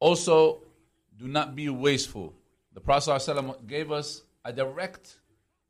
Also, 0.00 0.62
do 1.16 1.28
not 1.28 1.54
be 1.54 1.68
wasteful. 1.68 2.34
The 2.72 2.80
Prophet 2.80 3.10
ﷺ 3.10 3.66
gave 3.68 3.92
us 3.92 4.22
a 4.44 4.52
direct 4.52 5.20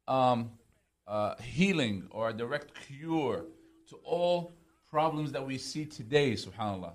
um, 0.09 0.53
uh, 1.07 1.35
healing 1.43 2.07
or 2.11 2.31
a 2.31 2.33
direct 2.33 2.73
cure 2.87 3.45
to 3.89 3.97
all 4.05 4.53
problems 4.91 5.33
that 5.33 5.47
we 5.47 5.57
see 5.57 5.85
today, 5.85 6.33
subhanAllah. 6.33 6.93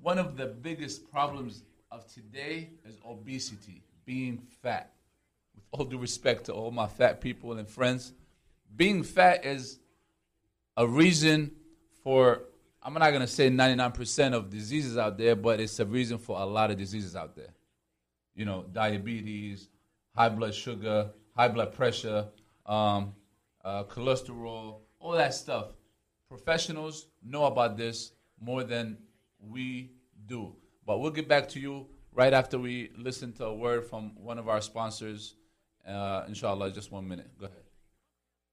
One 0.00 0.18
of 0.18 0.36
the 0.36 0.46
biggest 0.46 1.10
problems 1.10 1.62
of 1.90 2.06
today 2.12 2.70
is 2.84 2.98
obesity, 3.06 3.82
being 4.04 4.38
fat. 4.62 4.92
With 5.54 5.64
all 5.72 5.84
due 5.84 5.98
respect 5.98 6.46
to 6.46 6.52
all 6.52 6.70
my 6.70 6.86
fat 6.86 7.20
people 7.20 7.52
and 7.52 7.68
friends, 7.68 8.12
being 8.74 9.02
fat 9.02 9.44
is 9.44 9.78
a 10.76 10.86
reason 10.86 11.52
for, 12.02 12.42
I'm 12.82 12.94
not 12.94 13.10
going 13.10 13.20
to 13.20 13.26
say 13.26 13.50
99% 13.50 14.34
of 14.34 14.50
diseases 14.50 14.96
out 14.96 15.18
there, 15.18 15.36
but 15.36 15.60
it's 15.60 15.78
a 15.78 15.86
reason 15.86 16.18
for 16.18 16.40
a 16.40 16.44
lot 16.44 16.70
of 16.70 16.78
diseases 16.78 17.14
out 17.14 17.36
there. 17.36 17.54
You 18.34 18.44
know, 18.44 18.64
diabetes, 18.72 19.68
high 20.16 20.30
blood 20.30 20.54
sugar, 20.54 21.10
high 21.36 21.48
blood 21.48 21.72
pressure, 21.74 22.26
um, 22.66 23.14
uh, 23.64 23.84
cholesterol, 23.84 24.78
all 24.98 25.12
that 25.12 25.34
stuff. 25.34 25.66
Professionals 26.32 27.08
know 27.22 27.44
about 27.44 27.76
this 27.76 28.12
more 28.40 28.64
than 28.64 28.96
we 29.38 29.92
do. 30.24 30.56
But 30.86 30.98
we'll 31.00 31.10
get 31.10 31.28
back 31.28 31.46
to 31.50 31.60
you 31.60 31.86
right 32.10 32.32
after 32.32 32.58
we 32.58 32.90
listen 32.96 33.34
to 33.34 33.44
a 33.44 33.54
word 33.54 33.84
from 33.84 34.12
one 34.16 34.38
of 34.38 34.48
our 34.48 34.62
sponsors. 34.62 35.34
Uh, 35.86 36.24
inshallah, 36.26 36.70
just 36.70 36.90
one 36.90 37.06
minute. 37.06 37.30
Go 37.38 37.46
ahead. 37.46 37.58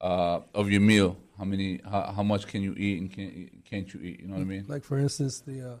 uh, 0.00 0.40
of 0.54 0.70
your 0.70 0.80
meal. 0.80 1.16
How 1.38 1.44
many? 1.44 1.80
How, 1.84 2.12
how 2.16 2.22
much 2.22 2.46
can 2.46 2.62
you 2.62 2.74
eat 2.76 3.00
and 3.00 3.10
can't 3.12 3.64
can't 3.64 3.92
you 3.92 4.00
eat? 4.00 4.20
You 4.20 4.28
know 4.28 4.34
what 4.34 4.42
I 4.42 4.44
mean? 4.44 4.64
Like 4.68 4.84
for 4.84 4.98
instance, 4.98 5.40
the 5.40 5.80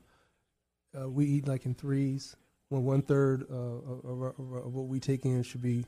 uh, 0.94 1.02
uh, 1.02 1.08
we 1.08 1.26
eat 1.26 1.46
like 1.46 1.66
in 1.66 1.74
threes. 1.74 2.34
Well, 2.70 2.82
one 2.82 3.02
third 3.02 3.46
uh, 3.50 3.54
of, 3.54 4.04
of, 4.04 4.22
of, 4.38 4.74
what 4.74 4.86
we 4.88 4.98
take 4.98 5.24
in 5.26 5.42
should 5.42 5.62
be 5.62 5.84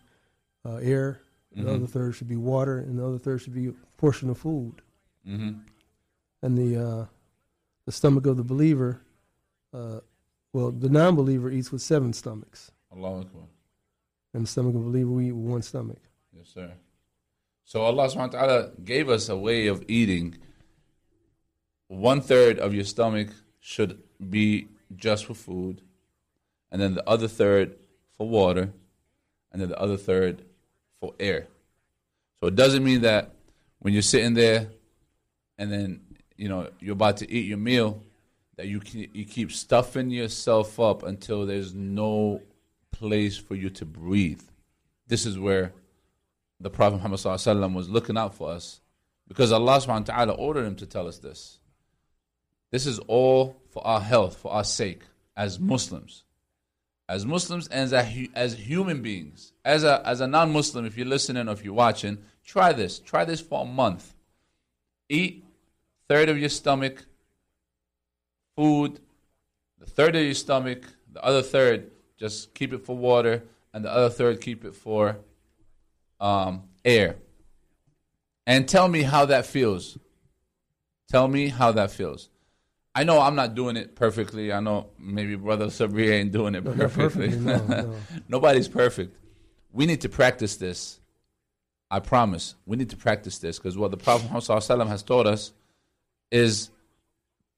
uh, 0.65 0.77
air. 0.77 1.21
The 1.53 1.63
Mhm. 1.63 1.75
other 1.75 1.87
third 1.87 2.15
should 2.15 2.29
be 2.29 2.37
water, 2.37 2.79
and 2.79 2.99
the 2.99 3.07
other 3.07 3.19
third 3.19 3.41
should 3.41 3.55
be 3.55 3.69
a 3.69 3.73
portion 3.97 4.29
of 4.29 4.37
food. 4.37 4.83
Mm-hmm. 5.27 5.61
And 6.43 6.59
the 6.59 6.77
uh, 6.77 7.07
the 7.87 7.93
stomach 7.93 8.27
of 8.27 8.37
the 8.37 8.45
believer, 8.45 9.01
uh, 9.73 10.01
well, 10.53 10.71
the 10.71 10.91
non-believer 10.91 11.51
eats 11.51 11.73
with 11.73 11.81
seven 11.83 12.13
stomachs, 12.13 12.71
Allahu 12.95 13.21
Akbar. 13.23 13.43
and 14.35 14.43
the 14.45 14.49
stomach 14.49 14.75
of 14.75 14.83
the 14.85 14.91
believer 14.91 15.11
we 15.11 15.29
eat 15.29 15.33
with 15.33 15.51
one 15.51 15.63
stomach. 15.63 15.99
Yes, 16.37 16.49
sir. 16.53 16.73
So 17.65 17.83
Allah 17.83 18.09
subhanahu 18.09 18.35
wa 18.35 18.39
ta'ala 18.39 18.71
gave 18.85 19.09
us 19.09 19.29
a 19.29 19.37
way 19.37 19.69
of 19.69 19.85
eating. 19.89 20.37
One 21.89 22.21
third 22.21 22.59
of 22.59 22.75
your 22.75 22.85
stomach 22.85 23.29
should 23.59 24.03
be 24.31 24.69
just 24.95 25.25
for 25.25 25.35
food, 25.35 25.81
and 26.71 26.81
then 26.81 26.95
the 26.95 27.09
other 27.09 27.27
third 27.27 27.77
for 28.17 28.29
water, 28.29 28.73
and 29.51 29.63
then 29.63 29.71
the 29.71 29.81
other 29.81 29.97
third 29.97 30.45
for 31.01 31.15
air. 31.19 31.49
So 32.39 32.49
it 32.49 32.55
doesn't 32.55 32.85
mean 32.85 33.01
that 33.01 33.31
when 33.79 33.95
you're 33.95 34.03
sitting 34.03 34.35
there 34.35 34.69
and 35.59 35.73
then 35.73 36.01
you 36.37 36.49
know 36.49 36.69
you're 36.81 36.93
about 36.93 37.17
to 37.19 37.31
eat 37.31 37.47
your 37.47 37.59
meal 37.59 38.03
that 38.57 38.67
you 38.67 38.81
ke- 38.81 39.15
you 39.15 39.25
keep 39.25 39.53
stuffing 39.53 40.11
yourself 40.11 40.79
up 40.79 41.03
until 41.03 41.47
there's 41.47 41.73
no 41.75 42.43
place 42.93 43.39
for 43.39 43.55
you 43.55 43.71
to 43.71 43.87
breathe. 43.87 44.43
This 45.07 45.25
is 45.25 45.39
where 45.39 45.73
the 46.61 46.71
Prophet 46.71 46.97
Muhammad 46.97 47.75
was 47.75 47.89
looking 47.89 48.17
out 48.17 48.35
for 48.35 48.51
us 48.51 48.81
because 49.29 49.53
Allah 49.53 49.79
subhanahu 49.79 50.09
wa 50.09 50.15
ta'ala 50.15 50.33
ordered 50.33 50.65
him 50.65 50.77
to 50.77 50.87
tell 50.87 51.07
us 51.07 51.19
this. 51.19 51.59
This 52.71 52.87
is 52.87 52.99
all 53.01 53.57
for 53.71 53.87
our 53.87 54.01
health, 54.01 54.37
for 54.37 54.53
our 54.53 54.65
sake, 54.65 55.03
as 55.37 55.59
Muslims. 55.61 56.25
As 57.09 57.25
Muslims 57.25 57.69
and 57.69 57.93
as, 57.93 58.29
as 58.35 58.55
human 58.55 59.03
beings. 59.03 59.53
As 59.65 59.85
a, 59.85 60.07
as 60.07 60.21
a 60.21 60.27
non 60.27 60.53
Muslim, 60.53 60.85
if 60.85 60.97
you're 60.97 61.07
listening 61.07 61.49
or 61.49 61.53
if 61.53 61.65
you're 61.65 61.75
watching, 61.75 62.19
try 62.45 62.73
this. 62.73 62.99
Try 62.99 63.25
this 63.25 63.41
for 63.41 63.63
a 63.63 63.65
month. 63.65 64.15
Eat 65.09 65.45
third 66.09 66.29
of 66.29 66.39
your 66.39 66.49
stomach, 66.49 67.05
food, 68.57 69.01
the 69.79 69.87
third 69.87 70.17
of 70.17 70.23
your 70.23 70.35
stomach, 70.35 70.85
the 71.13 71.23
other 71.25 71.43
third, 71.43 71.91
just 72.17 72.55
keep 72.55 72.73
it 72.73 72.85
for 72.85 72.97
water, 72.97 73.45
and 73.73 73.85
the 73.85 73.93
other 73.93 74.11
third, 74.11 74.41
keep 74.41 74.65
it 74.65 74.75
for 74.75 75.17
um, 76.21 76.65
air. 76.85 77.17
And 78.47 78.69
tell 78.69 78.89
me 78.89 79.03
how 79.03 79.27
that 79.27 79.47
feels. 79.47 79.99
Tell 81.09 81.27
me 81.29 81.49
how 81.49 81.73
that 81.73 81.91
feels. 81.91 82.29
I 82.95 83.05
know 83.05 83.21
I'm 83.21 83.35
not 83.35 83.55
doing 83.55 83.77
it 83.77 83.95
perfectly. 83.95 84.53
I 84.53 84.61
know 84.61 84.89
maybe 84.99 85.35
Brother 85.37 85.67
Sabree 85.71 86.11
ain't 86.13 86.33
doing 86.33 86.55
it 86.55 86.65
No, 86.65 86.73
perfectly. 86.73 87.29
no, 87.29 87.59
no. 87.67 87.95
Nobody's 88.29 88.69
perfect. 88.69 89.17
We 89.73 89.85
need 89.87 90.01
to 90.03 90.09
practice 90.09 90.57
this. 90.57 90.99
I 91.91 92.01
promise. 92.01 92.55
We 92.65 92.77
need 92.77 92.91
to 92.91 92.97
practice 92.97 93.39
this 93.39 93.59
because 93.59 93.77
what 93.77 93.91
the 93.91 93.97
Prophet 93.97 94.31
Muhammad 94.33 94.89
has 94.89 95.03
taught 95.03 95.27
us 95.27 95.53
is 96.33 96.71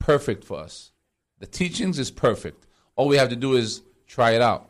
perfect 0.00 0.44
for 0.44 0.58
us. 0.58 0.90
The 1.38 1.46
teachings 1.46 1.98
is 1.98 2.10
perfect. 2.10 2.66
All 2.96 3.08
we 3.08 3.16
have 3.16 3.28
to 3.30 3.36
do 3.36 3.54
is 3.54 3.82
try 4.06 4.32
it 4.32 4.42
out 4.42 4.68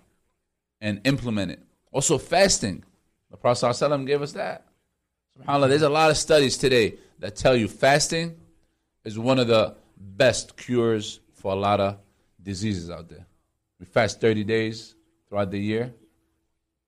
and 0.81 1.01
implement 1.05 1.51
it. 1.51 1.61
Also, 1.91 2.19
fasting. 2.19 2.85
The 3.31 3.37
Prophet 3.37 3.67
ﷺ 3.67 4.07
gave 4.07 4.23
us 4.23 4.33
that. 4.33 4.67
SubhanAllah, 5.39 5.69
there's 5.69 5.83
a 5.83 5.89
lot 5.89 6.11
of 6.11 6.17
studies 6.17 6.57
today 6.57 6.95
that 7.19 7.37
tell 7.37 7.55
you 7.55 7.69
fasting 7.69 8.37
is 9.05 9.19
one 9.19 9.39
of 9.39 9.49
the 9.49 9.75
best 9.97 10.57
cures 10.57 11.21
for 11.35 11.53
a 11.53 11.57
lot 11.57 11.81
of 11.81 11.99
diseases 12.43 12.91
out 12.91 13.09
there. 13.09 13.27
We 13.79 13.87
fast 13.87 14.21
30 14.21 14.45
days 14.45 14.95
throughout 15.29 15.51
the 15.51 15.59
year. 15.61 15.93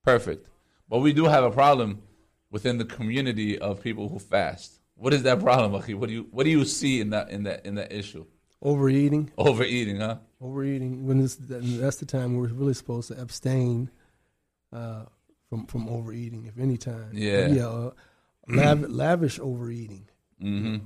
Perfect. 0.05 0.47
But 0.89 0.99
we 0.99 1.13
do 1.13 1.27
have 1.27 1.45
a 1.45 1.51
problem 1.51 2.03
within 2.51 2.79
the 2.79 2.85
community 2.85 3.59
of 3.59 3.83
people 3.83 4.09
who 4.09 4.19
fast. 4.19 4.81
What 4.97 5.15
is 5.15 5.23
that 5.23 5.41
problem, 5.41 5.81
Akhi? 5.81 5.95
What 5.95 6.09
do 6.09 6.15
you 6.15 6.27
what 6.31 6.45
do 6.45 6.51
you 6.51 6.65
see 6.65 7.01
in 7.01 7.11
that 7.11 7.31
in 7.31 7.45
that 7.45 7.65
in 7.65 7.77
that 7.77 7.93
issue? 7.93 8.27
Overeating, 8.63 9.31
Overeating, 9.39 10.01
huh? 10.01 10.17
overeating. 10.43 11.07
When 11.07 11.25
it's, 11.25 11.37
that's 11.41 11.97
the 11.97 12.05
time 12.05 12.37
we're 12.37 12.49
really 12.49 12.75
supposed 12.75 13.09
to 13.09 13.19
abstain 13.19 13.91
uh, 14.71 15.05
from 15.51 15.67
from 15.67 15.89
overeating, 15.89 16.47
if 16.47 16.59
any 16.59 16.79
time. 16.79 17.11
Yeah. 17.13 17.49
yeah. 17.49 17.69
Uh, 17.69 17.91
lav- 18.49 18.89
lavish 18.89 19.39
overeating. 19.39 20.09
hmm 20.41 20.79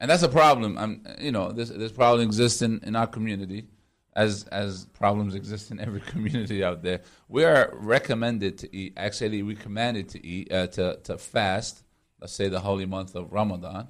And 0.00 0.10
that's 0.10 0.24
a 0.24 0.28
problem. 0.28 0.76
I'm, 0.76 1.06
you 1.20 1.32
know, 1.32 1.52
this 1.52 1.70
this 1.70 1.92
problem 1.92 2.26
exists 2.26 2.60
in, 2.60 2.80
in 2.82 2.96
our 2.96 3.06
community, 3.06 3.68
as 4.14 4.44
as 4.50 4.86
problems 4.86 5.34
exist 5.34 5.70
in 5.70 5.80
every 5.80 6.00
community 6.12 6.62
out 6.62 6.82
there. 6.82 7.00
We 7.28 7.44
are 7.44 7.70
recommended 7.74 8.58
to 8.58 8.76
eat. 8.76 8.92
Actually, 8.96 9.42
we 9.42 9.54
commanded 9.54 10.08
to 10.10 10.26
eat 10.26 10.52
uh, 10.52 10.66
to 10.76 10.98
to 11.04 11.16
fast. 11.16 11.82
Let's 12.20 12.34
say 12.34 12.48
the 12.48 12.60
holy 12.60 12.86
month 12.86 13.14
of 13.14 13.32
Ramadan, 13.32 13.88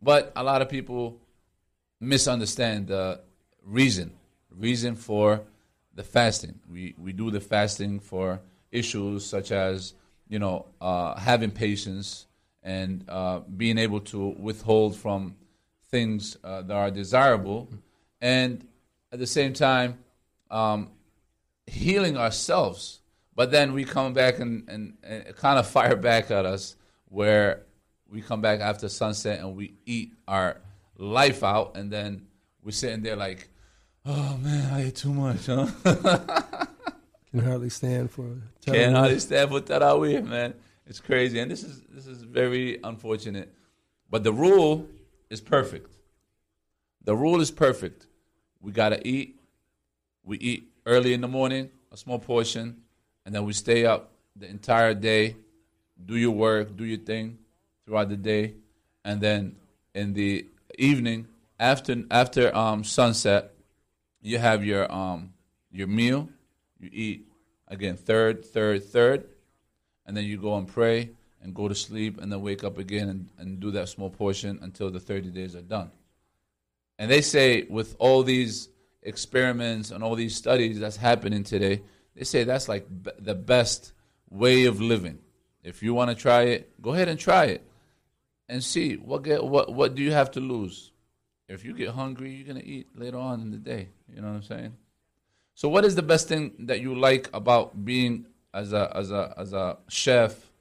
but 0.00 0.32
a 0.34 0.42
lot 0.42 0.62
of 0.62 0.68
people 0.68 1.20
misunderstand 2.00 2.86
the 2.88 3.20
reason 3.64 4.12
reason 4.50 4.94
for 4.94 5.42
the 5.94 6.04
fasting. 6.04 6.60
We 6.70 6.94
we 6.96 7.12
do 7.12 7.30
the 7.30 7.40
fasting 7.40 8.00
for 8.00 8.40
issues 8.70 9.24
such 9.24 9.52
as 9.52 9.94
you 10.28 10.38
know 10.38 10.66
uh, 10.80 11.18
having 11.18 11.50
patience 11.50 12.26
and 12.62 13.04
uh, 13.08 13.40
being 13.56 13.78
able 13.78 14.00
to 14.00 14.34
withhold 14.38 14.96
from 14.96 15.36
things 15.90 16.36
uh, 16.44 16.62
that 16.62 16.74
are 16.74 16.90
desirable, 16.90 17.68
and 18.20 18.66
at 19.12 19.18
the 19.18 19.26
same 19.26 19.52
time 19.52 19.98
um, 20.50 20.90
healing 21.66 22.16
ourselves. 22.16 23.00
But 23.34 23.52
then 23.52 23.72
we 23.72 23.84
come 23.84 24.14
back 24.14 24.40
and, 24.40 24.68
and, 24.68 24.96
and 25.02 25.36
kind 25.36 25.58
of 25.58 25.66
fire 25.66 25.96
back 26.10 26.30
at 26.30 26.44
us 26.44 26.76
where 27.08 27.62
we 28.10 28.20
come 28.20 28.40
back 28.40 28.60
after 28.60 28.88
sunset 28.88 29.40
and 29.40 29.54
we 29.54 29.74
eat 29.86 30.14
our 30.26 30.60
life 30.96 31.44
out, 31.44 31.76
and 31.76 31.90
then 31.90 32.26
we're 32.62 32.72
sitting 32.72 33.02
there 33.02 33.16
like, 33.16 33.48
oh 34.04 34.36
man, 34.38 34.72
I 34.72 34.86
ate 34.86 34.96
too 34.96 35.12
much, 35.12 35.46
huh? 35.46 35.66
Can 37.30 37.40
hardly 37.40 37.68
stand 37.68 38.10
for. 38.10 38.24
Can't 38.72 38.94
hardly 38.94 39.18
stand 39.18 39.50
for 39.50 39.60
tarawih, 39.60 40.26
man. 40.26 40.54
It's 40.86 41.00
crazy, 41.00 41.38
and 41.38 41.50
this 41.50 41.62
is 41.62 41.82
this 41.90 42.06
is 42.06 42.22
very 42.22 42.78
unfortunate. 42.82 43.52
But 44.10 44.24
the 44.24 44.32
rule 44.32 44.88
is 45.28 45.40
perfect. 45.40 45.92
The 47.04 47.14
rule 47.14 47.40
is 47.40 47.50
perfect. 47.50 48.06
We 48.60 48.72
gotta 48.72 49.06
eat. 49.06 49.38
We 50.24 50.38
eat 50.38 50.68
early 50.86 51.12
in 51.14 51.20
the 51.20 51.28
morning, 51.28 51.70
a 51.92 51.96
small 51.96 52.18
portion, 52.18 52.82
and 53.26 53.34
then 53.34 53.44
we 53.44 53.52
stay 53.52 53.84
up 53.84 54.12
the 54.36 54.48
entire 54.48 54.94
day. 54.94 55.36
Do 56.04 56.16
your 56.16 56.30
work, 56.30 56.76
do 56.76 56.84
your 56.84 56.98
thing 56.98 57.38
throughout 57.84 58.08
the 58.08 58.16
day, 58.16 58.54
and 59.04 59.20
then 59.20 59.56
in 59.94 60.14
the 60.14 60.46
evening 60.78 61.26
after 61.58 62.04
after 62.10 62.54
um, 62.56 62.84
sunset, 62.84 63.52
you 64.20 64.38
have 64.38 64.64
your 64.64 64.90
um, 64.92 65.32
your 65.70 65.86
meal. 65.86 66.28
You 66.78 66.90
eat 66.92 67.27
again 67.68 67.96
third, 67.96 68.44
third, 68.44 68.84
third, 68.84 69.28
and 70.06 70.16
then 70.16 70.24
you 70.24 70.38
go 70.38 70.56
and 70.56 70.66
pray 70.66 71.10
and 71.42 71.54
go 71.54 71.68
to 71.68 71.74
sleep 71.74 72.20
and 72.20 72.32
then 72.32 72.40
wake 72.40 72.64
up 72.64 72.78
again 72.78 73.08
and, 73.08 73.28
and 73.38 73.60
do 73.60 73.70
that 73.70 73.88
small 73.88 74.10
portion 74.10 74.58
until 74.62 74.90
the 74.90 75.00
30 75.00 75.30
days 75.30 75.54
are 75.54 75.62
done. 75.62 75.90
And 76.98 77.10
they 77.10 77.20
say 77.20 77.62
with 77.62 77.94
all 77.98 78.22
these 78.22 78.68
experiments 79.02 79.90
and 79.90 80.02
all 80.02 80.16
these 80.16 80.34
studies 80.34 80.80
that's 80.80 80.96
happening 80.96 81.44
today, 81.44 81.82
they 82.16 82.24
say 82.24 82.44
that's 82.44 82.68
like 82.68 82.86
b- 83.02 83.12
the 83.18 83.34
best 83.34 83.92
way 84.30 84.64
of 84.64 84.80
living. 84.80 85.18
If 85.62 85.82
you 85.82 85.94
want 85.94 86.10
to 86.10 86.16
try 86.16 86.42
it, 86.42 86.80
go 86.82 86.94
ahead 86.94 87.08
and 87.08 87.18
try 87.18 87.46
it 87.46 87.62
and 88.48 88.64
see 88.64 88.94
what 88.94 89.22
get 89.22 89.44
what 89.44 89.72
what 89.72 89.94
do 89.94 90.02
you 90.02 90.12
have 90.12 90.30
to 90.32 90.40
lose. 90.40 90.92
If 91.48 91.64
you 91.64 91.74
get 91.74 91.90
hungry, 91.90 92.32
you're 92.32 92.46
gonna 92.46 92.64
eat 92.64 92.88
later 92.94 93.18
on 93.18 93.40
in 93.40 93.50
the 93.50 93.58
day. 93.58 93.88
You 94.12 94.20
know 94.20 94.28
what 94.28 94.36
I'm 94.36 94.42
saying? 94.42 94.76
So, 95.58 95.68
what 95.68 95.84
is 95.84 95.96
the 95.96 96.04
best 96.04 96.28
thing 96.28 96.52
that 96.70 96.80
you 96.80 96.94
like 96.94 97.28
about 97.34 97.84
being 97.84 98.26
as 98.54 98.72
a 98.72 98.96
as 98.96 99.10
a 99.10 99.34
as 99.36 99.52
a 99.52 99.76
chef? 99.88 100.52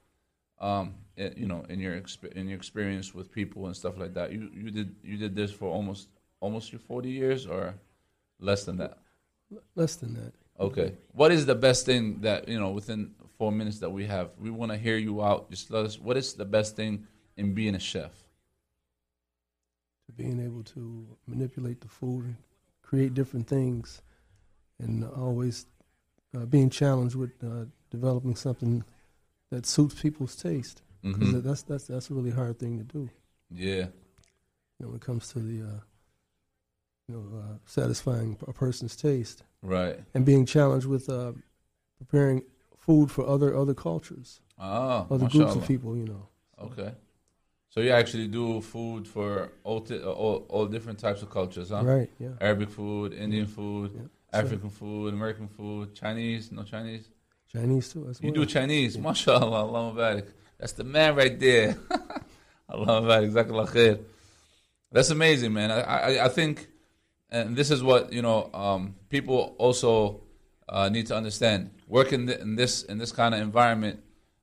Um, 0.60 0.95
you 1.15 1.45
know, 1.45 1.63
in 1.69 1.79
your 1.79 2.01
exp- 2.01 2.31
in 2.31 2.47
your 2.47 2.57
experience 2.57 3.13
with 3.13 3.31
people 3.31 3.67
and 3.67 3.77
stuff 3.77 3.95
like 3.99 4.15
that. 4.15 4.31
You 4.31 4.49
you 4.51 4.71
did 4.71 4.95
you 5.03 5.17
did 5.17 5.36
this 5.36 5.51
for 5.51 5.69
almost 5.69 6.10
almost 6.39 6.71
your 6.71 6.79
40 6.79 7.12
years 7.12 7.45
or 7.45 7.75
less 8.39 8.65
than 8.65 8.77
that. 8.77 8.97
Less 9.75 9.97
than 9.97 10.15
that. 10.15 10.33
Okay. 10.60 10.93
What 11.12 11.31
is 11.31 11.45
the 11.45 11.53
best 11.53 11.86
thing 11.86 12.21
that 12.21 12.49
you 12.49 12.60
know 12.60 12.71
within 12.71 13.13
four 13.38 13.51
minutes 13.51 13.77
that 13.81 13.91
we 13.91 14.07
have? 14.07 14.31
We 14.39 14.49
want 14.49 14.71
to 14.71 14.79
hear 14.79 14.97
you 14.97 15.23
out. 15.23 15.51
Just 15.51 15.69
let 15.69 15.86
us. 15.86 15.99
What 15.99 16.17
is 16.17 16.33
the 16.33 16.45
best 16.45 16.75
thing 16.75 17.05
in 17.36 17.53
being 17.53 17.75
a 17.75 17.79
chef? 17.79 18.13
To 20.07 20.12
being 20.12 20.43
able 20.43 20.63
to 20.73 21.05
manipulate 21.27 21.81
the 21.81 21.88
food 21.88 22.25
and 22.25 22.38
create 22.81 23.13
different 23.13 23.47
things, 23.47 24.01
and 24.79 25.03
always 25.05 25.65
uh, 26.35 26.45
being 26.45 26.69
challenged 26.69 27.15
with 27.15 27.31
uh, 27.43 27.65
developing 27.89 28.35
something 28.35 28.83
that 29.49 29.65
suits 29.65 30.01
people's 30.01 30.35
taste. 30.35 30.81
Because 31.01 31.33
Mhm. 31.33 31.43
that's 31.43 31.61
that's 31.63 31.87
that's 31.87 32.09
a 32.09 32.13
really 32.13 32.31
hard 32.31 32.59
thing 32.59 32.77
to 32.79 32.83
do. 32.83 33.09
Yeah. 33.49 33.87
You 34.77 34.79
know, 34.79 34.87
when 34.87 34.95
it 34.97 35.01
comes 35.01 35.29
to 35.29 35.39
the 35.39 35.61
uh, 35.63 35.79
you 37.07 37.15
know 37.15 37.37
uh, 37.39 37.57
satisfying 37.65 38.37
a 38.47 38.53
person's 38.53 38.95
taste 38.95 39.43
Right. 39.61 39.99
and 40.13 40.25
being 40.25 40.45
challenged 40.45 40.85
with 40.87 41.09
uh, 41.09 41.33
preparing 41.97 42.43
food 42.77 43.09
for 43.11 43.25
other 43.27 43.55
other 43.55 43.73
cultures, 43.73 44.41
Oh, 44.59 45.07
other 45.09 45.27
groups 45.29 45.55
of 45.55 45.65
people. 45.67 45.95
You 45.95 46.05
know. 46.05 46.27
Okay. 46.59 46.93
So 47.69 47.81
you 47.81 47.91
actually 47.91 48.27
do 48.27 48.59
food 48.61 49.07
for 49.07 49.51
all, 49.63 49.85
uh, 49.91 50.11
all, 50.11 50.45
all 50.49 50.65
different 50.65 50.97
types 50.99 51.21
of 51.21 51.29
cultures, 51.29 51.69
huh? 51.69 51.83
Right. 51.83 52.09
Yeah. 52.17 52.29
Arabic 52.41 52.69
food, 52.69 53.13
Indian 53.13 53.45
food, 53.45 53.91
yeah. 53.93 54.01
African 54.45 54.69
food, 54.69 55.13
American 55.13 55.47
food, 55.47 55.95
Chinese, 55.95 56.52
no 56.52 56.63
Chinese. 56.63 57.10
Chinese 57.52 57.91
too. 57.93 58.08
As 58.10 58.21
You 58.21 58.32
well. 58.32 58.41
do 58.41 58.45
Chinese, 58.45 58.95
Yeah. 58.95 59.02
mashallah, 59.08 59.65
Allah. 59.65 60.23
That's 60.60 60.73
the 60.73 60.84
man 60.84 61.15
right 61.15 61.39
there. 61.39 61.78
Allah 62.69 63.02
barik, 63.02 63.32
jazakallah 63.32 63.69
khair. 63.69 64.00
That's 64.91 65.10
amazing, 65.10 65.54
man. 65.54 65.71
I, 65.71 65.82
I, 65.82 66.26
I 66.26 66.30
think, 66.30 66.67
and 67.30 67.56
this 67.56 67.71
is 67.71 67.84
what, 67.84 68.12
you 68.12 68.21
know, 68.21 68.50
um, 68.54 68.95
people 69.10 69.56
also 69.58 70.21
uh, 70.69 70.89
need 70.89 71.08
to 71.08 71.15
understand. 71.15 71.71
Working 71.88 72.30
in 72.30 72.56
this, 72.56 72.84
in 72.84 72.97
this 72.97 73.12
kind 73.12 73.34
of 73.36 73.41
environment 73.41 74.02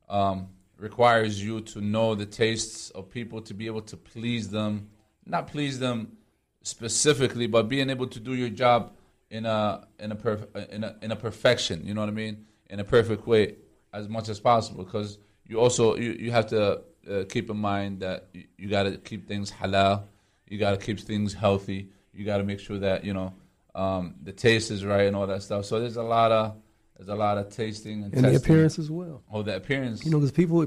um, 0.09 0.49
requires 0.79 1.43
you 1.43 1.61
to 1.63 1.81
know 1.81 2.15
the 2.15 2.27
tastes 2.27 2.91
of 2.91 3.11
people, 3.11 3.41
to 3.43 3.55
be 3.55 3.67
able 3.67 3.83
to 3.83 3.97
please 3.97 4.49
them, 4.51 4.89
not 5.27 5.47
please 5.49 5.79
them 5.79 6.17
specifically, 6.63 7.47
but 7.47 7.69
being 7.69 7.91
able 7.91 8.07
to 8.07 8.21
do 8.21 8.35
your 8.35 8.49
job 8.49 8.93
in 9.35 9.47
a 9.47 9.87
in 9.99 10.13
a 10.13 10.17
perf- 10.17 10.71
in 10.71 10.85
a 10.85 10.97
in 11.03 11.11
a 11.11 11.17
perfection. 11.17 11.85
You 11.85 11.93
know 11.95 12.01
what 12.01 12.09
I 12.09 12.13
mean? 12.13 12.47
In 12.71 12.79
a 12.79 12.85
perfect 12.85 13.27
way, 13.27 13.57
as 13.93 14.09
much 14.09 14.29
as 14.29 14.39
possible. 14.39 14.85
Because 14.85 15.19
you 15.45 15.59
also 15.59 15.97
you, 15.97 16.13
you 16.13 16.31
have 16.31 16.47
to 16.49 16.83
uh, 17.11 17.25
keep 17.29 17.51
in 17.51 17.57
mind 17.57 18.01
that 18.01 18.29
you, 18.33 18.45
you 18.57 18.69
got 18.69 18.85
to 18.85 18.97
keep 18.97 19.27
things 19.27 19.51
halal. 19.51 20.05
You 20.49 20.59
got 20.59 20.71
to 20.71 20.77
keep 20.77 21.01
things 21.01 21.35
healthy. 21.35 21.91
You 22.13 22.25
got 22.25 22.39
to 22.39 22.45
make 22.45 22.61
sure 22.61 22.79
that 22.79 23.05
you 23.05 23.13
know 23.13 23.35
um, 23.75 24.15
the 24.23 24.33
taste 24.33 24.71
is 24.71 24.85
right 24.85 25.07
and 25.07 25.17
all 25.17 25.27
that 25.27 25.43
stuff. 25.43 25.65
So 25.65 25.81
there's 25.81 25.97
a 25.97 26.03
lot 26.03 26.31
of 26.31 26.55
there's 26.97 27.09
a 27.09 27.17
lot 27.17 27.37
of 27.37 27.51
tasting 27.51 28.05
and, 28.05 28.15
and 28.15 28.25
the 28.25 28.37
appearance 28.37 28.79
as 28.79 28.89
well. 28.89 29.25
Oh, 29.33 29.43
the 29.43 29.57
appearance. 29.57 30.05
You 30.05 30.13
know, 30.13 30.19
because 30.19 30.31
people 30.31 30.65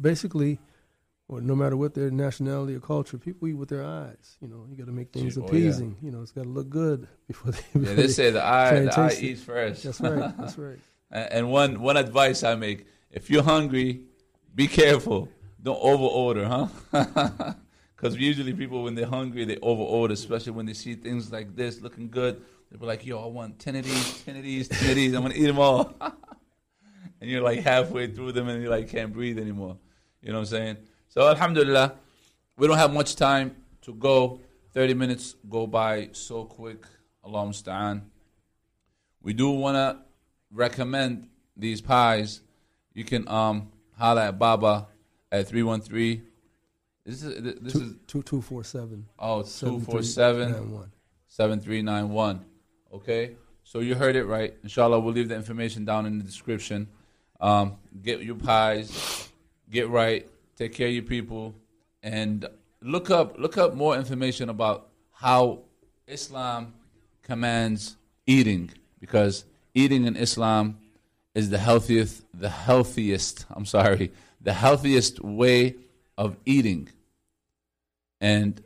basically, 0.00 0.60
or 1.28 1.40
no 1.40 1.54
matter 1.56 1.76
what 1.76 1.94
their 1.94 2.10
nationality 2.10 2.74
or 2.74 2.80
culture, 2.80 3.16
people 3.18 3.48
eat 3.48 3.54
with 3.54 3.68
their 3.70 3.84
eyes. 3.84 4.36
You 4.40 4.48
know, 4.48 4.66
you 4.70 4.76
got 4.76 4.86
to 4.86 4.92
make 4.92 5.10
things 5.12 5.36
Oh, 5.38 5.40
yeah. 5.42 5.46
appeasing. 5.48 5.96
You 6.02 6.10
know, 6.10 6.20
it's 6.22 6.32
got 6.32 6.42
to 6.44 6.48
look 6.48 6.68
good 6.68 7.08
before 7.26 7.52
they. 7.52 7.60
Before 7.72 7.88
yeah, 7.90 7.94
they 7.94 8.08
say 8.08 8.30
the 8.30 8.44
eye 8.44 8.80
the 8.80 8.98
eye 9.00 9.08
it. 9.08 9.22
eats 9.22 9.42
first. 9.42 9.82
That's 9.84 10.00
right. 10.00 10.36
That's 10.38 10.58
right. 10.58 10.78
And 11.10 11.32
and 11.32 11.50
one 11.50 11.80
one 11.80 11.96
advice 11.96 12.42
I 12.44 12.54
make: 12.56 12.86
if 13.10 13.30
you're 13.30 13.42
hungry, 13.42 14.02
be 14.54 14.66
careful. 14.66 15.28
Don't 15.62 15.80
over 15.80 16.04
order, 16.04 16.44
huh? 16.46 16.68
Because 17.96 18.16
usually 18.18 18.52
people, 18.52 18.82
when 18.82 18.94
they're 18.94 19.06
hungry, 19.06 19.46
they 19.46 19.56
over 19.62 19.80
order, 19.82 20.12
especially 20.12 20.52
when 20.52 20.66
they 20.66 20.74
see 20.74 20.94
things 20.94 21.32
like 21.32 21.56
this 21.56 21.80
looking 21.80 22.10
good. 22.10 22.42
They'll 22.70 22.78
be 22.80 22.84
like, 22.84 23.06
"Yo, 23.06 23.18
I 23.18 23.26
want 23.28 23.58
ten 23.58 23.76
of 23.76 23.84
these, 23.84 24.22
ten 24.24 24.36
of 24.36 24.42
these, 24.42 24.68
ten 24.68 24.90
of 24.90 24.96
these. 24.96 25.14
I'm 25.14 25.22
gonna 25.22 25.34
eat 25.34 25.46
them 25.46 25.58
all." 25.58 25.94
and 27.20 27.30
you're 27.30 27.40
like 27.40 27.60
halfway 27.60 28.08
through 28.08 28.32
them, 28.32 28.48
and 28.48 28.62
you 28.62 28.68
like 28.68 28.90
can't 28.90 29.10
breathe 29.10 29.38
anymore. 29.38 29.78
You 30.20 30.32
know 30.32 30.38
what 30.38 30.40
I'm 30.40 30.46
saying? 30.46 30.76
So, 31.14 31.28
Alhamdulillah, 31.28 31.94
we 32.56 32.66
don't 32.66 32.76
have 32.76 32.92
much 32.92 33.14
time 33.14 33.54
to 33.82 33.94
go. 33.94 34.40
Thirty 34.72 34.94
minutes 34.94 35.36
go 35.48 35.64
by 35.64 36.08
so 36.10 36.44
quick. 36.44 36.84
Allah 37.22 37.46
musta'an. 37.46 38.02
We 39.22 39.32
do 39.32 39.50
want 39.50 39.76
to 39.76 39.98
recommend 40.50 41.28
these 41.56 41.80
pies. 41.80 42.40
You 42.94 43.04
can 43.04 43.28
um 43.28 43.70
holla 43.96 44.26
at 44.26 44.40
Baba 44.40 44.88
at 45.30 45.46
313. 45.46 46.26
This 47.06 47.22
is 47.22 47.60
this 47.62 47.72
Two, 47.72 47.80
is 47.80 47.94
two 48.08 48.22
two 48.24 48.42
four 48.42 48.64
seven. 48.64 49.06
oh 49.16 49.44
seven 49.44 49.76
three 49.84 50.02
247 50.02 50.50
nine 50.50 50.70
one. 50.72 50.90
7391. 51.28 52.44
Okay? 52.92 53.36
So 53.62 53.78
you 53.78 53.94
heard 53.94 54.16
it 54.16 54.24
right. 54.24 54.52
Inshallah, 54.64 54.98
we'll 54.98 55.14
leave 55.14 55.28
the 55.28 55.36
information 55.36 55.84
down 55.84 56.06
in 56.06 56.18
the 56.18 56.24
description. 56.24 56.88
Um, 57.40 57.76
get 58.02 58.20
your 58.20 58.34
pies, 58.34 59.28
get 59.70 59.88
right, 59.88 60.26
take 60.56 60.74
care 60.74 60.88
of 60.88 60.94
your 60.94 61.02
people, 61.02 61.54
and 62.02 62.46
look 62.84 63.10
up 63.10 63.38
look 63.38 63.56
up 63.56 63.74
more 63.74 63.96
information 63.96 64.48
about 64.48 64.88
how 65.10 65.60
Islam 66.06 66.74
commands 67.22 67.96
eating 68.26 68.70
because 69.00 69.44
eating 69.72 70.04
in 70.04 70.16
Islam 70.16 70.78
is 71.34 71.50
the 71.50 71.58
healthiest 71.58 72.24
the 72.34 72.50
healthiest 72.50 73.46
I'm 73.54 73.64
sorry 73.64 74.12
the 74.40 74.52
healthiest 74.52 75.24
way 75.24 75.76
of 76.18 76.36
eating. 76.44 76.90
And 78.20 78.62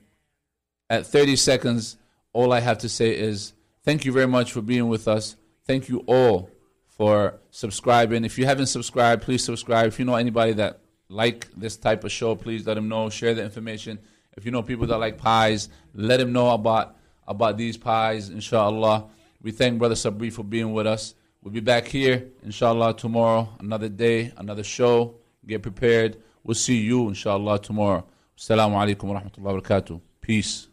at 0.91 1.07
30 1.07 1.37
seconds 1.37 1.97
all 2.33 2.53
I 2.53 2.61
have 2.61 2.79
to 2.79 2.89
say 2.89 3.17
is 3.17 3.53
thank 3.85 4.05
you 4.05 4.13
very 4.13 4.27
much 4.27 4.53
for 4.53 4.61
being 4.61 4.89
with 4.89 5.07
us. 5.07 5.37
Thank 5.65 5.89
you 5.89 6.01
all 6.07 6.51
for 6.87 7.39
subscribing. 7.51 8.25
If 8.25 8.39
you 8.39 8.47
haven't 8.47 8.67
subscribed 8.67 9.23
please 9.23 9.45
subscribe. 9.45 9.87
If 9.87 10.01
you 10.01 10.05
know 10.05 10.17
anybody 10.17 10.55
that 10.55 10.81
like 11.09 11.49
this 11.57 11.77
type 11.77 12.05
of 12.05 12.13
show 12.13 12.35
please 12.35 12.67
let 12.67 12.75
them 12.75 12.89
know. 12.89 13.11
Share 13.11 13.35
the 13.35 13.43
information. 13.43 13.99
If 14.37 14.45
you 14.45 14.51
know 14.51 14.63
people 14.63 14.87
that 14.87 14.99
like 14.99 15.19
pies 15.19 15.69
let 15.95 16.19
them 16.19 16.33
know 16.33 16.51
about 16.51 16.97
about 17.27 17.57
these 17.57 17.77
pies 17.77 18.29
inshallah. 18.29 19.07
We 19.43 19.53
thank 19.53 19.79
brother 19.79 19.97
sabree 19.97 20.31
for 20.31 20.43
being 20.45 20.73
with 20.73 20.87
us. 20.87 21.15
We'll 21.43 21.53
be 21.53 21.61
back 21.61 21.87
here 21.87 22.29
inshallah 22.43 22.97
tomorrow. 22.97 23.49
Another 23.61 23.89
day 23.89 24.33
another 24.37 24.65
show. 24.65 25.17
Get 25.47 25.63
prepared. 25.63 26.23
We'll 26.45 26.55
see 26.55 26.79
you 26.79 27.09
inshallah 27.09 27.61
tomorrow. 27.61 28.07
Assalamu 28.37 28.75
alaikum 28.75 29.05
wa 29.05 29.21
rahmatullahi 29.21 29.43
wa 29.43 29.61
barakatuh 29.61 30.01
peace 30.29 30.69